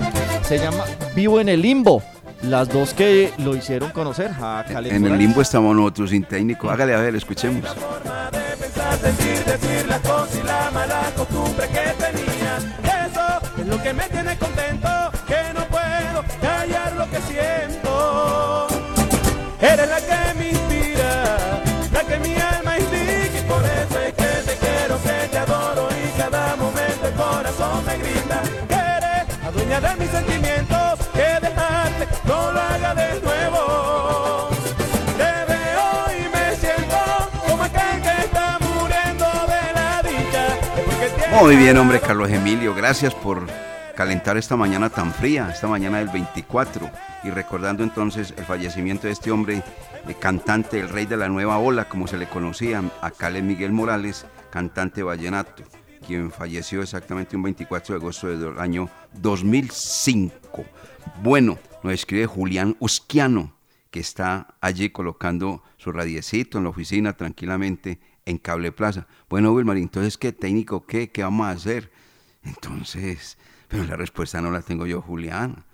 [0.43, 0.85] se llama
[1.15, 2.03] Vivo en el Limbo.
[2.43, 6.71] Las dos que lo hicieron conocer a En el limbo estamos nosotros sin técnico.
[6.71, 7.63] Hágale a ver, escuchemos.
[9.03, 12.59] decir, decir las cosas y la mala costumbre que tenía.
[13.07, 14.89] Eso es lo que me tiene contento,
[15.27, 18.67] que no puedo callar lo que siento.
[19.61, 21.37] Eres la que me inspira,
[21.93, 25.89] la que mi alma indica y por eso es que te quiero, que te adoro
[25.91, 28.43] y cada momento el corazón me grita.
[28.69, 30.82] Que eres la dueña de mis sentimientos,
[41.43, 42.75] Muy bien, hombre, Carlos Emilio.
[42.75, 43.47] Gracias por
[43.97, 46.89] calentar esta mañana tan fría, esta mañana del 24.
[47.25, 49.57] Y recordando entonces el fallecimiento de este hombre,
[50.07, 53.73] eh, cantante, el rey de la nueva ola, como se le conocía, a Caleb Miguel
[53.73, 55.65] Morales, cantante vallenato,
[56.07, 60.65] quien falleció exactamente un 24 de agosto del año 2005.
[61.23, 63.55] Bueno, nos escribe Julián Usquiano,
[63.91, 69.07] que está allí colocando su radiecito en la oficina tranquilamente en Cable Plaza.
[69.29, 71.11] Bueno, Wilmar, entonces, ¿qué técnico qué?
[71.11, 71.91] ¿Qué vamos a hacer?
[72.45, 73.37] Entonces,
[73.69, 75.65] pero la respuesta no la tengo yo, Julián.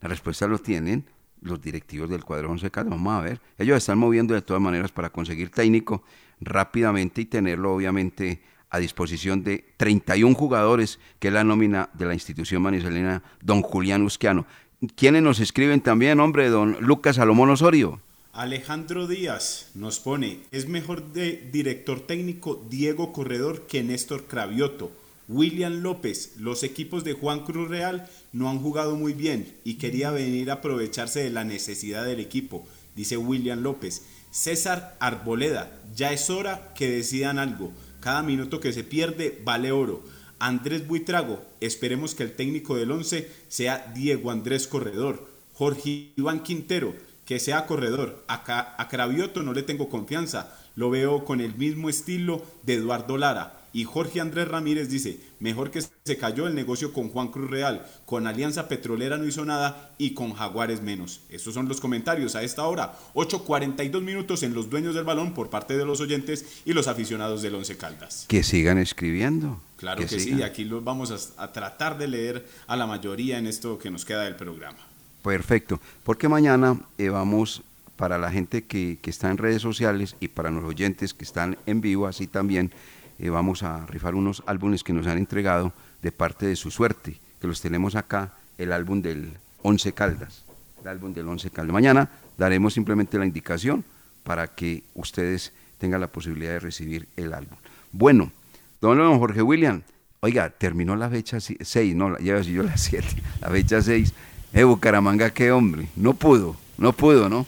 [0.00, 1.06] La respuesta lo tienen
[1.40, 2.90] los directivos del cuadro 11 Caldas.
[2.90, 3.40] Vamos a ver.
[3.58, 6.04] Ellos están moviendo de todas maneras para conseguir técnico
[6.40, 12.14] rápidamente y tenerlo, obviamente, a disposición de 31 jugadores, que es la nómina de la
[12.14, 14.46] institución manizalina, don Julián Usquiano.
[14.94, 16.50] ¿Quiénes nos escriben también, hombre?
[16.50, 18.00] Don Lucas Salomón Osorio.
[18.34, 24.92] Alejandro Díaz nos pone, es mejor de director técnico Diego Corredor que Néstor Cravioto.
[25.28, 30.10] William López, los equipos de Juan Cruz Real no han jugado muy bien y quería
[30.10, 34.02] venir a aprovecharse de la necesidad del equipo, dice William López.
[34.30, 37.72] César Arboleda, ya es hora que decidan algo.
[38.00, 40.04] Cada minuto que se pierde vale oro.
[40.38, 45.28] Andrés Buitrago, esperemos que el técnico del 11 sea Diego Andrés Corredor.
[45.54, 48.24] Jorge Iván Quintero, que sea corredor.
[48.28, 53.16] A, a Cravioto no le tengo confianza, lo veo con el mismo estilo de Eduardo
[53.16, 53.65] Lara.
[53.76, 57.84] Y Jorge Andrés Ramírez dice, mejor que se cayó el negocio con Juan Cruz Real,
[58.06, 61.20] con Alianza Petrolera no hizo nada y con Jaguares menos.
[61.28, 62.94] Estos son los comentarios a esta hora.
[63.12, 67.42] 8.42 minutos en los dueños del balón por parte de los oyentes y los aficionados
[67.42, 68.24] del Once Caldas.
[68.28, 69.60] Que sigan escribiendo.
[69.76, 73.46] Claro que, sí, aquí los vamos a, a tratar de leer a la mayoría en
[73.46, 74.78] esto que nos queda del programa.
[75.22, 77.62] Perfecto, porque mañana eh, vamos
[77.96, 81.58] para la gente que, que, está en redes sociales y para los oyentes que están
[81.66, 82.72] en vivo, así también
[83.18, 87.18] eh, vamos a rifar unos álbumes que nos han entregado de parte de su suerte,
[87.40, 90.44] que los tenemos acá, el álbum del Once Caldas,
[90.82, 91.72] el álbum del Once Caldas.
[91.72, 93.84] Mañana daremos simplemente la indicación
[94.22, 97.56] para que ustedes tengan la posibilidad de recibir el álbum.
[97.92, 98.32] Bueno,
[98.80, 99.82] don Jorge William,
[100.20, 103.06] oiga, terminó la fecha 6, no, ya yo la 7,
[103.40, 104.12] la fecha 6.
[104.52, 107.46] Eh, Bucaramanga, qué hombre, no pudo, no pudo, ¿no?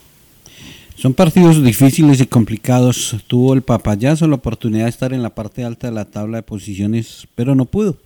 [0.98, 3.14] Son partidos difíciles y complicados.
[3.28, 6.42] Tuvo el papayazo la oportunidad de estar en la parte alta de la tabla de
[6.42, 7.98] posiciones, pero no pudo.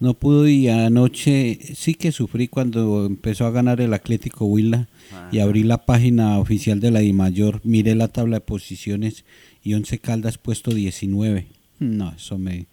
[0.00, 4.86] No pudo y anoche sí que sufrí cuando empezó a ganar el Atlético Huila
[5.32, 9.24] y abrí la página oficial de la DIMAYOR, miré la tabla de posiciones
[9.64, 11.46] y Once Caldas puesto 19.
[11.78, 12.66] No, eso me,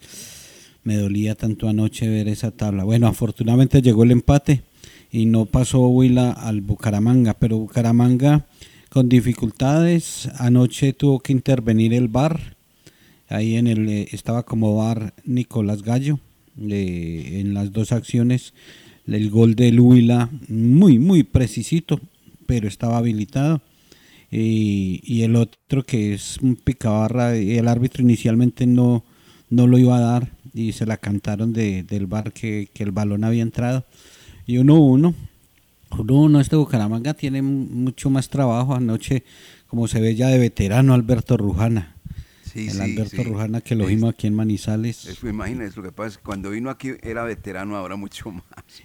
[0.84, 2.84] me dolía tanto anoche ver esa tabla.
[2.84, 4.64] Bueno, afortunadamente llegó el empate
[5.10, 8.45] y no pasó Huila al Bucaramanga, pero Bucaramanga
[8.89, 10.29] con dificultades.
[10.38, 12.57] Anoche tuvo que intervenir el bar.
[13.29, 16.19] Ahí en el eh, estaba como bar Nicolás Gallo.
[16.59, 18.53] Eh, en las dos acciones,
[19.05, 21.99] el gol de Huila muy, muy precisito,
[22.45, 23.61] pero estaba habilitado.
[24.29, 29.05] Y, el otro que es un picabarra, el árbitro inicialmente no,
[29.49, 32.91] no lo iba a dar y se la cantaron de, del bar que, que el
[32.91, 33.85] balón había entrado.
[34.45, 35.13] Y uno uno
[36.05, 38.75] no, este Bucaramanga tiene mucho más trabajo.
[38.75, 39.23] Anoche,
[39.67, 41.97] como se ve ya de veterano, Alberto Rujana.
[42.43, 45.05] Sí, el Alberto Rujana que lo vimos aquí en Manizales.
[45.05, 48.43] Eso, imagínese, lo que pasa es que cuando vino aquí era veterano, ahora mucho más.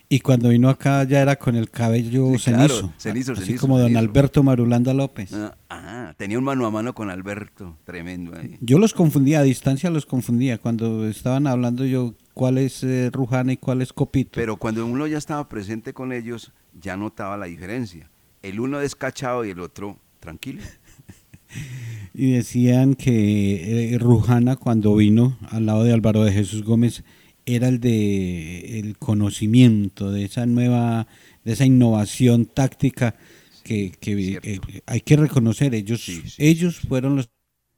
[0.09, 4.43] Y cuando vino acá ya era con el cabello cenizo, cenizo, Así como don Alberto
[4.43, 5.31] Marulanda López.
[5.71, 8.59] Ah, tenía un mano a mano con Alberto, tremendo ahí.
[8.61, 10.59] Yo los confundía, a distancia los confundía.
[10.59, 14.33] Cuando estaban hablando yo cuál es eh, Rujana y cuál es Copito.
[14.35, 18.11] Pero cuando uno ya estaba presente con ellos, ya notaba la diferencia.
[18.43, 20.63] El uno descachado y el otro tranquilo.
[22.15, 27.05] y decían que eh, Rujana cuando vino al lado de Álvaro de Jesús Gómez
[27.45, 31.07] era el de el conocimiento de esa nueva
[31.45, 33.17] de esa innovación táctica
[33.65, 35.75] que, eh, hay que reconocer.
[35.75, 36.09] Ellos
[36.39, 37.31] ellos fueron los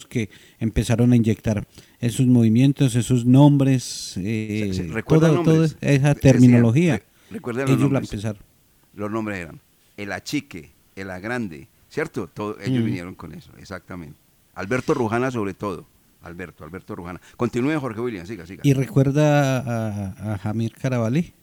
[0.08, 0.28] que
[0.58, 1.66] empezaron a inyectar
[1.98, 7.02] esos movimientos esos nombres eh, toda, esa terminología.
[7.30, 8.53] ellos la empezaron
[8.96, 9.60] los nombres eran
[9.96, 12.28] el achique, el agrande, ¿cierto?
[12.28, 12.86] Todo, ellos mm.
[12.86, 14.16] vinieron con eso, exactamente.
[14.54, 15.86] Alberto Rujana sobre todo.
[16.22, 17.20] Alberto, Alberto Rujana.
[17.36, 18.62] Continúe Jorge William, siga, siga.
[18.64, 21.34] ¿Y recuerda a, a Jamir Carabalí?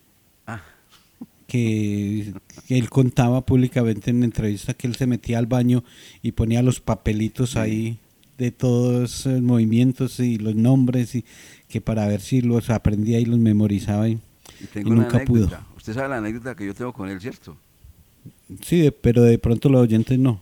[0.48, 0.62] Ah.
[1.48, 2.34] Que,
[2.68, 5.84] que, él contaba públicamente en entrevista que él se metía al baño
[6.24, 8.00] y ponía los papelitos ahí
[8.38, 11.26] de todos los movimientos y los nombres y
[11.68, 14.20] que para ver si los aprendía y los memorizaba y,
[14.84, 15.50] nunca pudo.
[15.82, 17.58] Usted sabe la anécdota que yo tengo con él, ¿cierto?
[18.62, 20.40] Sí, pero de pronto los oyentes no.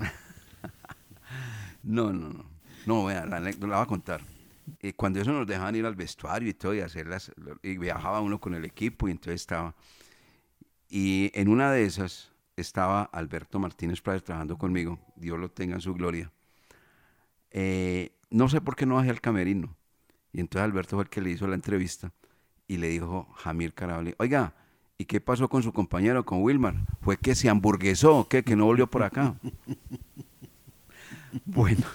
[1.84, 2.44] no, no, no.
[2.86, 4.20] No, vea, la anécdota la voy a contar.
[4.80, 7.30] Eh, cuando eso nos dejaban ir al vestuario y todo y hacerlas,
[7.62, 9.76] y viajaba uno con el equipo y entonces estaba.
[10.88, 15.82] Y en una de esas estaba Alberto Martínez Prades trabajando conmigo, Dios lo tenga en
[15.82, 16.32] su gloria.
[17.52, 19.76] Eh, no sé por qué no bajé al camerino.
[20.32, 22.12] Y entonces Alberto fue el que le hizo la entrevista
[22.66, 24.56] y le dijo Jamir Carabali, oiga,
[25.00, 26.74] ¿Y qué pasó con su compañero, con Wilmar?
[27.00, 28.44] Fue que se hamburguesó, ¿qué?
[28.44, 29.34] Que no volvió por acá.
[31.46, 31.86] bueno.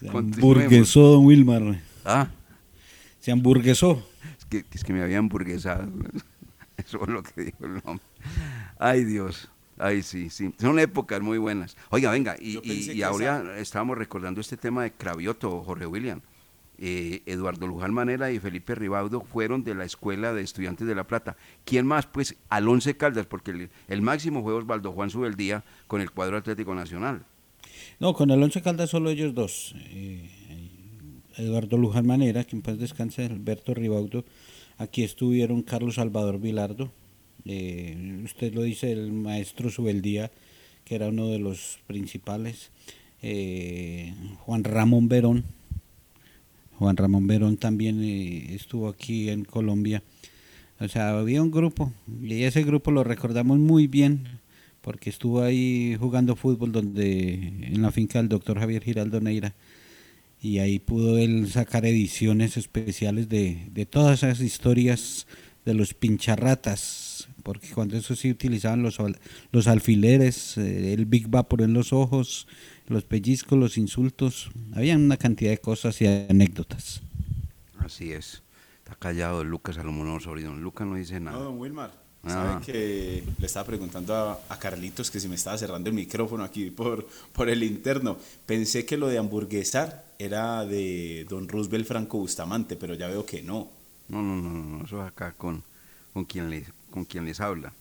[0.00, 1.78] se hamburguesó, don Wilmar.
[2.06, 2.28] ¿Ah?
[3.20, 4.02] Se hamburguesó.
[4.38, 5.92] Es que, es que me había hamburguesado.
[6.78, 8.06] Eso es lo que dijo el hombre.
[8.78, 9.50] Ay, Dios.
[9.76, 10.54] Ay, sí, sí.
[10.58, 11.76] Son épocas muy buenas.
[11.90, 16.22] Oiga, venga, y, y, ahora estábamos recordando este tema de Cravioto, Jorge William.
[16.78, 21.06] Eh, Eduardo Luján Manera y Felipe Ribaudo fueron de la Escuela de Estudiantes de La
[21.06, 21.36] Plata.
[21.64, 22.06] ¿Quién más?
[22.06, 26.74] Pues al Once Caldas, porque el, máximo fue Osvaldo Juan Subeldía con el cuadro Atlético
[26.74, 27.24] Nacional.
[28.00, 29.76] No, con el Once Caldas solo ellos dos.
[29.78, 30.28] Eh,
[31.36, 34.24] Eduardo Luján Manera, quien paz descanse, Alberto Ribaudo.
[34.78, 36.90] Aquí estuvieron Carlos Salvador Vilardo.
[37.44, 40.32] Eh, usted lo dice, el maestro Subeldía,
[40.84, 42.70] que era uno de los principales.
[43.20, 45.44] Juan Ramón Verón,
[46.82, 50.02] Juan Ramón Verón también eh, estuvo aquí en Colombia.
[50.80, 54.40] O sea, había un grupo y ese grupo lo recordamos muy bien
[54.80, 59.54] porque estuvo ahí jugando fútbol donde en la finca del doctor Javier Giraldo Neira
[60.40, 65.28] y ahí pudo él sacar ediciones especiales de, de todas esas historias
[65.64, 68.98] de los pincharratas, porque cuando eso sí utilizaban los,
[69.52, 72.48] los alfileres, eh, el Big Vapor en los ojos,
[72.86, 77.02] los pellizcos, los insultos, había una cantidad de cosas y anécdotas.
[77.78, 78.42] Así es.
[78.78, 80.54] Está callado Lucas Salomón Osorio.
[80.54, 81.38] Lucas no dice nada.
[81.38, 82.02] No, don Wilmar.
[82.24, 82.30] Ah.
[82.30, 86.44] Sabe que le estaba preguntando a, a Carlitos que si me estaba cerrando el micrófono
[86.44, 88.16] aquí por, por el interno.
[88.46, 93.42] Pensé que lo de hamburguesar era de don Roosevelt Franco Bustamante, pero ya veo que
[93.42, 93.70] no.
[94.08, 95.64] No, no, no, no, eso es acá con,
[96.12, 97.72] con, quien les, con quien les habla.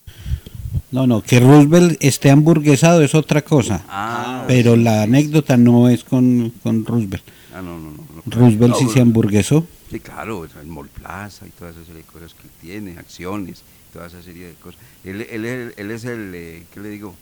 [0.92, 5.88] No, no, que Roosevelt esté hamburguesado es otra cosa, Ah, pero sí, la anécdota no
[5.88, 7.24] es con, con Roosevelt.
[7.54, 8.04] Ah, no, no, no.
[8.26, 9.66] Roosevelt sí se hamburguesó.
[9.89, 13.62] Sí, claro, el Mall Plaza y toda esa serie de cosas que tiene, acciones,
[13.94, 14.80] toda esa serie de cosas.
[15.04, 15.46] Él, él,
[15.78, 17.14] él- es el, eh, ¿qué le digo?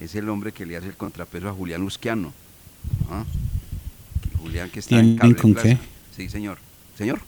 [0.00, 2.32] Es el hombre que le hace el contrapeso a Julián Usquiano.
[3.10, 3.24] ¿ah?
[4.42, 5.68] Julián que está en ¿Tienen Cable con Plaza.
[5.68, 5.78] qué?
[6.16, 6.58] Sí, señor.
[6.98, 7.20] Señor.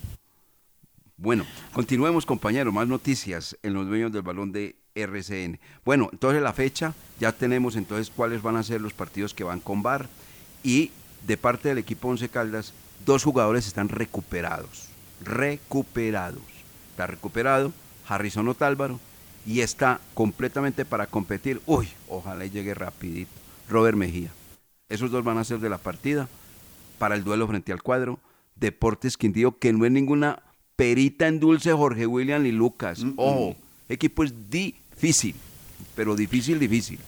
[1.19, 5.59] Bueno, continuemos compañeros, más noticias en los dueños del balón de RCN.
[5.83, 9.61] Bueno, entonces la fecha, ya tenemos entonces cuáles van a ser los partidos que van
[9.61, 10.09] con VAR
[10.63, 10.91] y
[11.27, 12.75] de parte del equipo Once Caldas,
[13.07, 14.89] dos jugadores están recuperados,
[15.25, 16.43] recuperados.
[16.91, 17.73] Está recuperado
[18.07, 19.01] Harrison Otálvaro
[19.47, 21.63] y está completamente para competir.
[21.65, 23.31] Uy, ojalá llegue rapidito.
[23.71, 24.31] Robert Mejía.
[24.91, 26.29] Esos dos van a ser de la partida
[26.99, 28.21] para el duelo frente al cuadro.
[28.55, 30.43] Deportes Quindío, que no es ninguna
[30.77, 33.03] perita en dulce Jorge William y Lucas.
[33.17, 33.57] Ojo,
[33.89, 35.35] equipo es difícil,
[35.95, 36.99] pero difícil, difícil.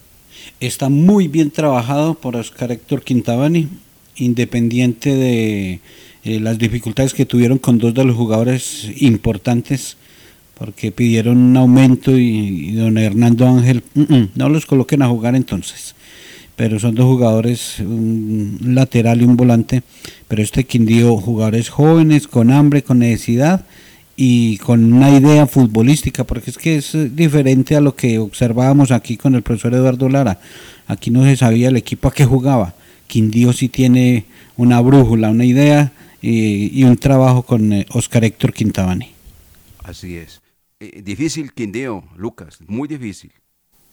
[0.59, 3.69] Está muy bien trabajado por Oscar Héctor Quintabani,
[4.17, 5.81] independiente de
[6.25, 9.97] eh, las dificultades que tuvieron con dos de los jugadores importantes,
[10.55, 15.09] porque pidieron un aumento y, y don Hernando Ángel, "Mm, mm, no los coloquen a
[15.09, 15.95] jugar entonces.
[16.59, 19.85] Pero son dos jugadores, un lateral y un volante,
[20.27, 23.65] pero este Quindío, jugadores jóvenes, con hambre, con necesidad
[24.17, 28.91] y con una idea futbolística, porque es que es eh, diferente a lo que observábamos
[28.91, 30.41] aquí con el profesor Eduardo Lara.
[30.89, 32.75] Aquí no se sabía el equipo a qué jugaba.
[33.07, 34.25] Quindío sí tiene
[34.57, 39.13] una brújula, una idea y, y un trabajo con eh, Oscar Héctor Quintabani.
[39.85, 40.41] Así es.
[40.81, 43.31] Eh, difícil Quindío, Lucas, muy difícil.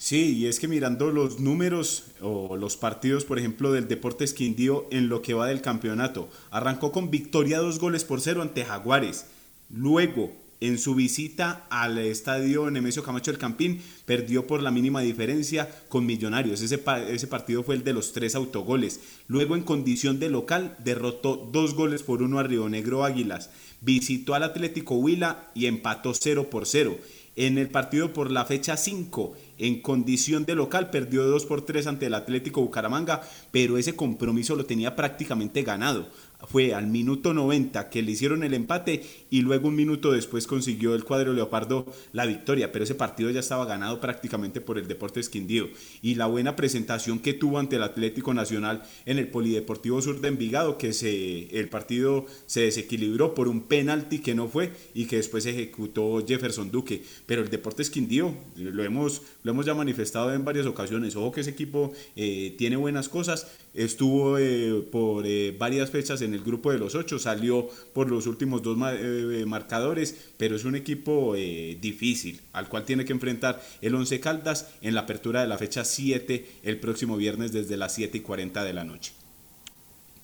[0.06, 4.86] Sí, y es que mirando los números o los partidos, por ejemplo, del Deportes Quindío
[4.92, 9.26] en lo que va del campeonato, arrancó con victoria dos goles por cero ante Jaguares.
[9.72, 10.32] Luego,
[10.62, 16.06] en su visita al estadio Nemesio Camacho del Campín, perdió por la mínima diferencia con
[16.06, 16.62] Millonarios.
[16.62, 19.00] Ese, ese partido fue el de los tres autogoles.
[19.28, 23.50] Luego, en condición de local, derrotó dos goles por uno a Río Negro Águilas.
[23.82, 26.96] Visitó al Atlético Huila y empató 0 por 0.
[27.36, 31.88] En el partido por la fecha 5, en condición de local, perdió 2 por 3
[31.88, 36.08] ante el Atlético Bucaramanga, pero ese compromiso lo tenía prácticamente ganado.
[36.48, 40.96] Fue al minuto 90 que le hicieron el empate y luego un minuto después consiguió
[40.96, 45.30] el cuadro Leopardo la victoria, pero ese partido ya estaba ganado prácticamente por el Deportes
[45.30, 45.70] Quindío.
[46.02, 50.28] Y la buena presentación que tuvo ante el Atlético Nacional en el Polideportivo Sur de
[50.28, 55.18] Envigado, que se, el partido se desequilibró por un penalti que no fue y que
[55.18, 57.04] después ejecutó Jefferson Duque.
[57.26, 61.42] Pero el Deportes Quindío, lo hemos, lo hemos ya manifestado en varias ocasiones, ojo que
[61.42, 66.72] ese equipo eh, tiene buenas cosas, estuvo eh, por eh, varias fechas en el grupo
[66.72, 71.34] de los ocho, salió por los últimos dos ma- eh, marcadores, pero es un equipo
[71.36, 75.58] eh, difícil al cual tiene que enfrentar el Once Caldas en la apertura de la
[75.58, 79.14] fecha 7 el próximo viernes desde las 7 y 40 de la noche.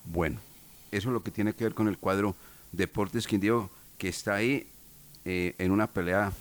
[0.04, 0.40] Bueno,
[0.90, 2.36] eso es lo que tiene que ver con el cuadro
[2.72, 4.66] Deportes Quindío, que está ahí
[5.24, 6.32] eh, en una pelea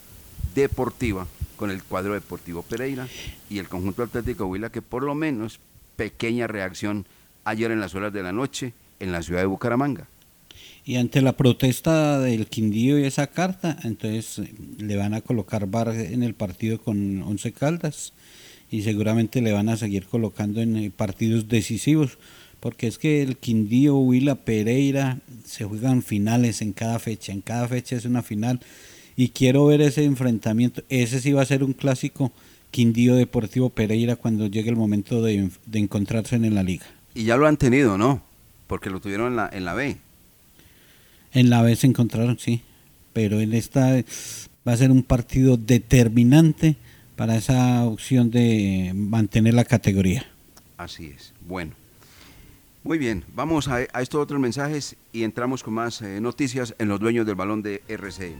[0.55, 3.07] deportiva con el cuadro Deportivo Pereira
[3.49, 5.59] y el conjunto Atlético Huila, que por lo menos
[5.95, 7.05] pequeña reacción
[7.43, 10.07] ayer en las horas de la noche en la ciudad de Bucaramanga.
[10.83, 15.67] Y ante la protesta del Quindío y esa carta, entonces eh, le van a colocar
[15.67, 18.13] bar en el partido con Once Caldas
[18.71, 22.17] y seguramente le van a seguir colocando en eh, partidos decisivos,
[22.59, 27.67] porque es que el Quindío, Huila, Pereira se juegan finales en cada fecha, en cada
[27.67, 28.59] fecha es una final
[29.15, 32.31] y quiero ver ese enfrentamiento, ese sí va a ser un clásico
[32.71, 36.85] Quindío Deportivo Pereira cuando llegue el momento de, de encontrarse en la liga.
[37.13, 38.30] Y ya lo han tenido, ¿no?
[38.71, 39.97] Porque lo tuvieron en la, en la B.
[41.33, 42.61] En la vez se encontraron, sí,
[43.11, 44.01] pero en esta
[44.65, 46.77] va a ser un partido determinante
[47.17, 50.25] para esa opción de mantener la categoría.
[50.77, 51.33] Así es.
[51.41, 51.73] Bueno.
[52.85, 56.87] Muy bien, vamos a, a estos otros mensajes y entramos con más eh, noticias en
[56.87, 58.39] los dueños del balón de RCN.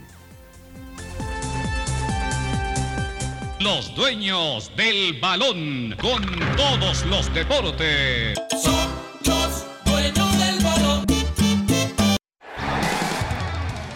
[3.60, 6.24] Los dueños del balón con
[6.56, 8.40] todos los deportes.
[8.64, 8.90] Son
[9.26, 9.71] los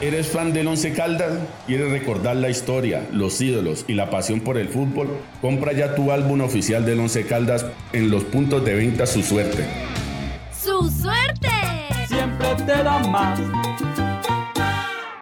[0.02, 1.32] ¿Eres fan del Once Caldas?
[1.68, 5.08] ¿Quieres recordar la historia, los ídolos y la pasión por el fútbol?
[5.42, 9.66] Compra ya tu álbum oficial del Once Caldas en los puntos de venta Su Suerte.
[10.52, 11.50] ¡Su suerte!
[12.08, 13.40] Siempre te da más.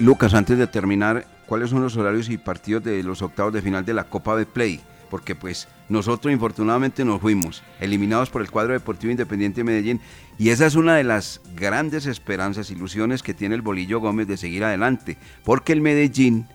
[0.00, 3.84] Lucas, antes de terminar, ¿cuáles son los horarios y partidos de los octavos de final
[3.84, 4.80] de la Copa de Play?
[5.10, 10.00] Porque pues nosotros infortunadamente nos fuimos, eliminados por el cuadro deportivo Independiente de Medellín,
[10.38, 14.38] y esa es una de las grandes esperanzas, ilusiones que tiene el Bolillo Gómez de
[14.38, 16.46] seguir adelante, porque el Medellín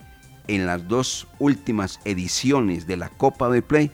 [0.48, 3.92] en las dos últimas ediciones de la Copa de Play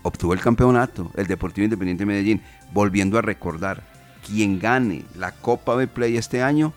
[0.00, 2.42] obtuvo el campeonato, el Deportivo Independiente de Medellín,
[2.72, 3.82] volviendo a recordar,
[4.26, 6.72] quien gane la Copa de Play este año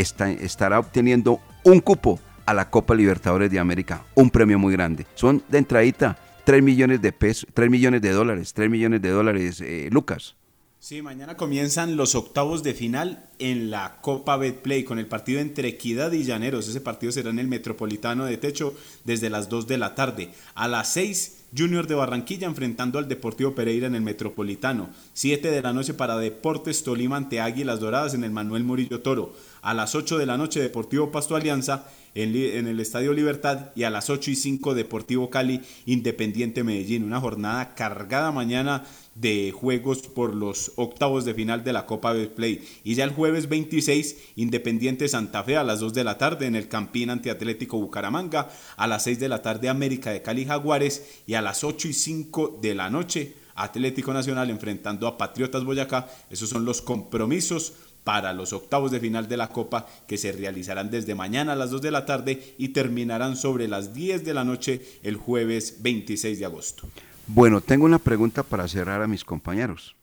[0.00, 5.06] estará obteniendo un cupo a la Copa Libertadores de América, un premio muy grande.
[5.14, 9.60] Son de entradita 3 millones de pesos, 3 millones de dólares, 3 millones de dólares,
[9.60, 10.36] eh, Lucas.
[10.78, 15.66] Sí, mañana comienzan los octavos de final en la Copa Betplay con el partido entre
[15.66, 16.68] Equidad y Llaneros.
[16.68, 18.72] Ese partido será en el Metropolitano de Techo
[19.04, 20.30] desde las 2 de la tarde.
[20.54, 24.90] A las 6, Junior de Barranquilla enfrentando al Deportivo Pereira en el Metropolitano.
[25.14, 29.34] 7 de la noche para Deportes Tolima ante Águilas Doradas en el Manuel Murillo Toro.
[29.66, 33.90] A las 8 de la noche Deportivo Pasto Alianza en, el Estadio Libertad y a
[33.90, 37.02] las 8 y 5 Deportivo Cali Independiente Medellín.
[37.02, 38.84] Una jornada cargada mañana
[39.16, 42.64] de juegos por los octavos de final de la Copa Betplay.
[42.84, 46.54] Y ya el jueves 26, Independiente Santa Fe a las 2 de la tarde en
[46.54, 51.22] el Campín ante Atlético Bucaramanga, a las 6 de la tarde América de Cali Jaguares
[51.26, 56.08] y a las 8 y 5 de la noche Atlético Nacional enfrentando a Patriotas Boyacá.
[56.30, 57.72] Esos son los compromisos
[58.06, 61.70] para los octavos de final de la Copa que se realizarán desde mañana a las
[61.70, 66.38] 2 de la tarde y terminarán sobre las 10 de la noche el jueves 26
[66.38, 66.88] de agosto.
[67.26, 69.96] Bueno, tengo una pregunta para cerrar a mis compañeros.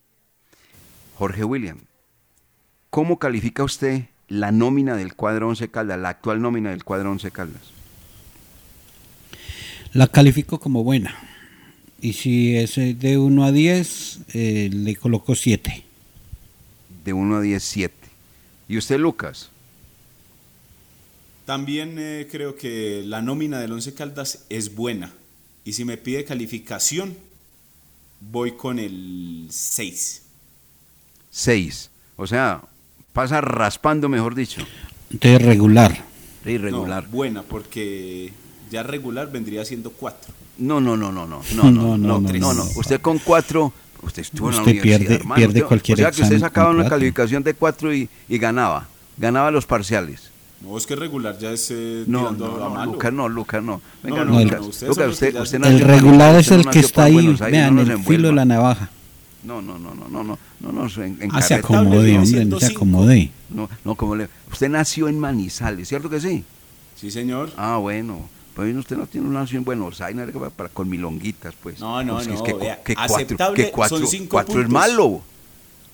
[1.15, 1.77] Jorge William,
[2.89, 7.31] ¿cómo califica usted la nómina del cuadro 11 Caldas, la actual nómina del cuadro 11
[7.31, 7.71] Caldas?
[9.93, 11.15] La califico como buena.
[12.01, 15.92] Y si es eh, de 1 a 10, eh, le coloco 7.
[17.03, 17.95] De 1 a 10, 7.
[18.67, 19.49] ¿Y usted, Lucas?
[21.45, 25.11] También eh, creo que la nómina del Once Caldas es buena.
[25.65, 27.17] Y si me pide calificación,
[28.31, 30.21] voy con el 6.
[31.29, 31.89] 6.
[32.15, 32.61] O sea,
[33.11, 34.61] pasa raspando, mejor dicho.
[35.09, 36.05] De regular.
[36.45, 37.03] Irregular.
[37.03, 38.31] No, buena, porque
[38.71, 40.33] ya regular vendría siendo 4.
[40.59, 42.63] No, no, no, no, no, no, no, no, no, no.
[42.75, 43.73] Usted con 4,
[44.05, 45.35] usted estuvo en la Usted universidad, pierde- hermano.
[45.35, 48.87] pierde Usted- cualquier O sea que usted sacaba una calificación de 4 y, y ganaba.
[49.17, 50.31] Ganaba los parciales.
[50.61, 52.91] No, es que regular ya es eh, No, tirando no, a no, malo.
[52.93, 53.81] Lucas, no, Lucas, no.
[54.01, 56.41] Venga, No, no, Lucas, no, Lucas, los usted, usted El nació El en regular es
[56.47, 58.89] usted el no que está ahí, Aires, vean, no el filo de la navaja.
[59.43, 62.67] No, no, no, no, no, no, no nos en, Ah, se acomode, hombre, no se
[62.67, 63.29] acomode.
[63.49, 64.29] No, no, como le...
[64.49, 66.45] Usted nació en Manizales, ¿cierto que sí?
[66.95, 67.51] Sí, señor.
[67.57, 68.29] Ah, bueno.
[68.55, 71.79] Pues usted no tiene un nació en Buenos Aires, para, para- con milonguitas, pues.
[71.79, 74.69] No, no, Pues, es no, que, vea, que cuatro, que cuatro, son cinco cuatro es
[74.69, 75.21] malo.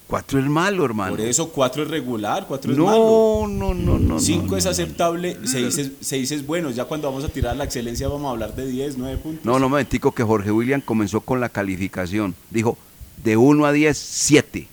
[0.09, 1.11] Cuatro es malo, hermano.
[1.11, 3.45] Por eso 4 es regular, 4 es malo.
[3.47, 4.19] no, no, no.
[4.19, 6.71] 5 no, es no, aceptable, 6 es, seis es bueno.
[6.71, 9.45] Ya cuando vamos a tirar la excelencia vamos a hablar de 10, 9 puntos.
[9.45, 12.33] No, no, momentico que Jorge William comenzó con la calificación.
[12.49, 12.75] Dijo,
[13.23, 14.67] de 1 a 10, 7.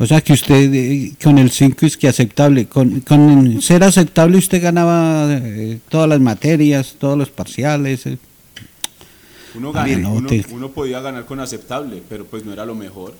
[0.00, 2.66] O sea que usted eh, con el 5 es que aceptable.
[2.66, 8.06] Con, con ser aceptable usted ganaba eh, todas las materias, todos los parciales.
[8.06, 8.18] eh.
[9.54, 12.74] Uno, Ah, no, uno, te- uno podía ganar con aceptable, pero pues no era lo
[12.76, 13.14] mejor.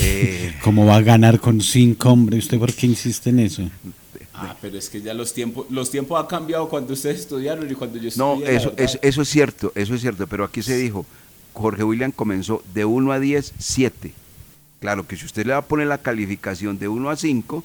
[0.00, 2.38] Eh, ¿Cómo va a ganar con 5, hombre?
[2.38, 3.68] ¿Usted por qué insiste en eso?
[4.32, 7.74] Ah, pero es que ya los tiempos, los tiempos han cambiado cuando ustedes estudiaron y
[7.74, 8.52] cuando yo No, estudié.
[8.52, 11.04] la eso, eso, eso es cierto, eso es cierto, pero aquí se dijo,
[11.54, 14.12] Jorge William comenzó de 1 a 10, 7.
[14.80, 17.64] Claro que si usted le va a poner la calificación de 1 a 5,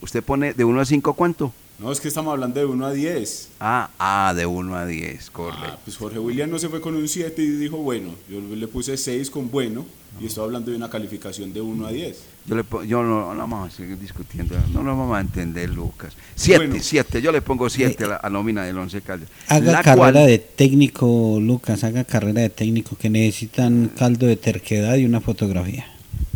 [0.00, 1.52] usted pone de 1 a 5 ¿cuánto?
[1.78, 3.48] No, es que estamos hablando de 1 a 10.
[3.58, 5.66] Ah, ah, de 1 a 10, correcto.
[5.66, 8.68] Ah, pues Jorge William no se fue con un 7 y dijo, bueno, yo le
[8.68, 9.84] puse 6 con bueno
[10.20, 12.24] y estoy hablando de una calificación de 1 a 10.
[12.46, 16.14] Yo, le, yo no, no vamos a seguir discutiendo, no lo vamos a entender, Lucas.
[16.36, 19.28] 7, 7, yo le pongo 7 a la nómina del 11 Caldas.
[19.48, 25.04] Haga carrera de técnico, Lucas, haga carrera de técnico que necesitan caldo de terquedad y
[25.04, 25.93] una fotografía.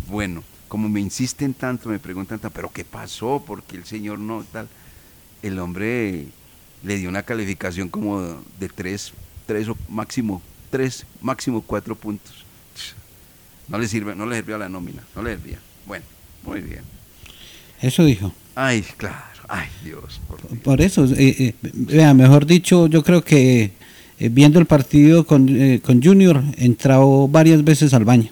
[0.09, 3.43] Bueno, como me insisten tanto, me preguntan tanto, pero ¿qué pasó?
[3.45, 4.67] Porque el señor no, tal
[5.41, 6.25] el hombre
[6.83, 9.13] le dio una calificación como de tres,
[9.45, 12.45] tres o máximo, tres, máximo cuatro puntos.
[13.67, 15.59] No le sirve, no le sirvió a la nómina, no le servía.
[15.85, 16.05] Bueno,
[16.43, 16.81] muy bien.
[17.81, 18.33] Eso dijo.
[18.55, 19.15] Ay, claro,
[19.47, 20.19] ay Dios.
[20.63, 23.71] Por, eso, eh, eh, vea, mejor dicho, yo creo que
[24.19, 25.47] eh, viendo el partido con,
[25.79, 28.31] con Junior, entrado varias veces al baño.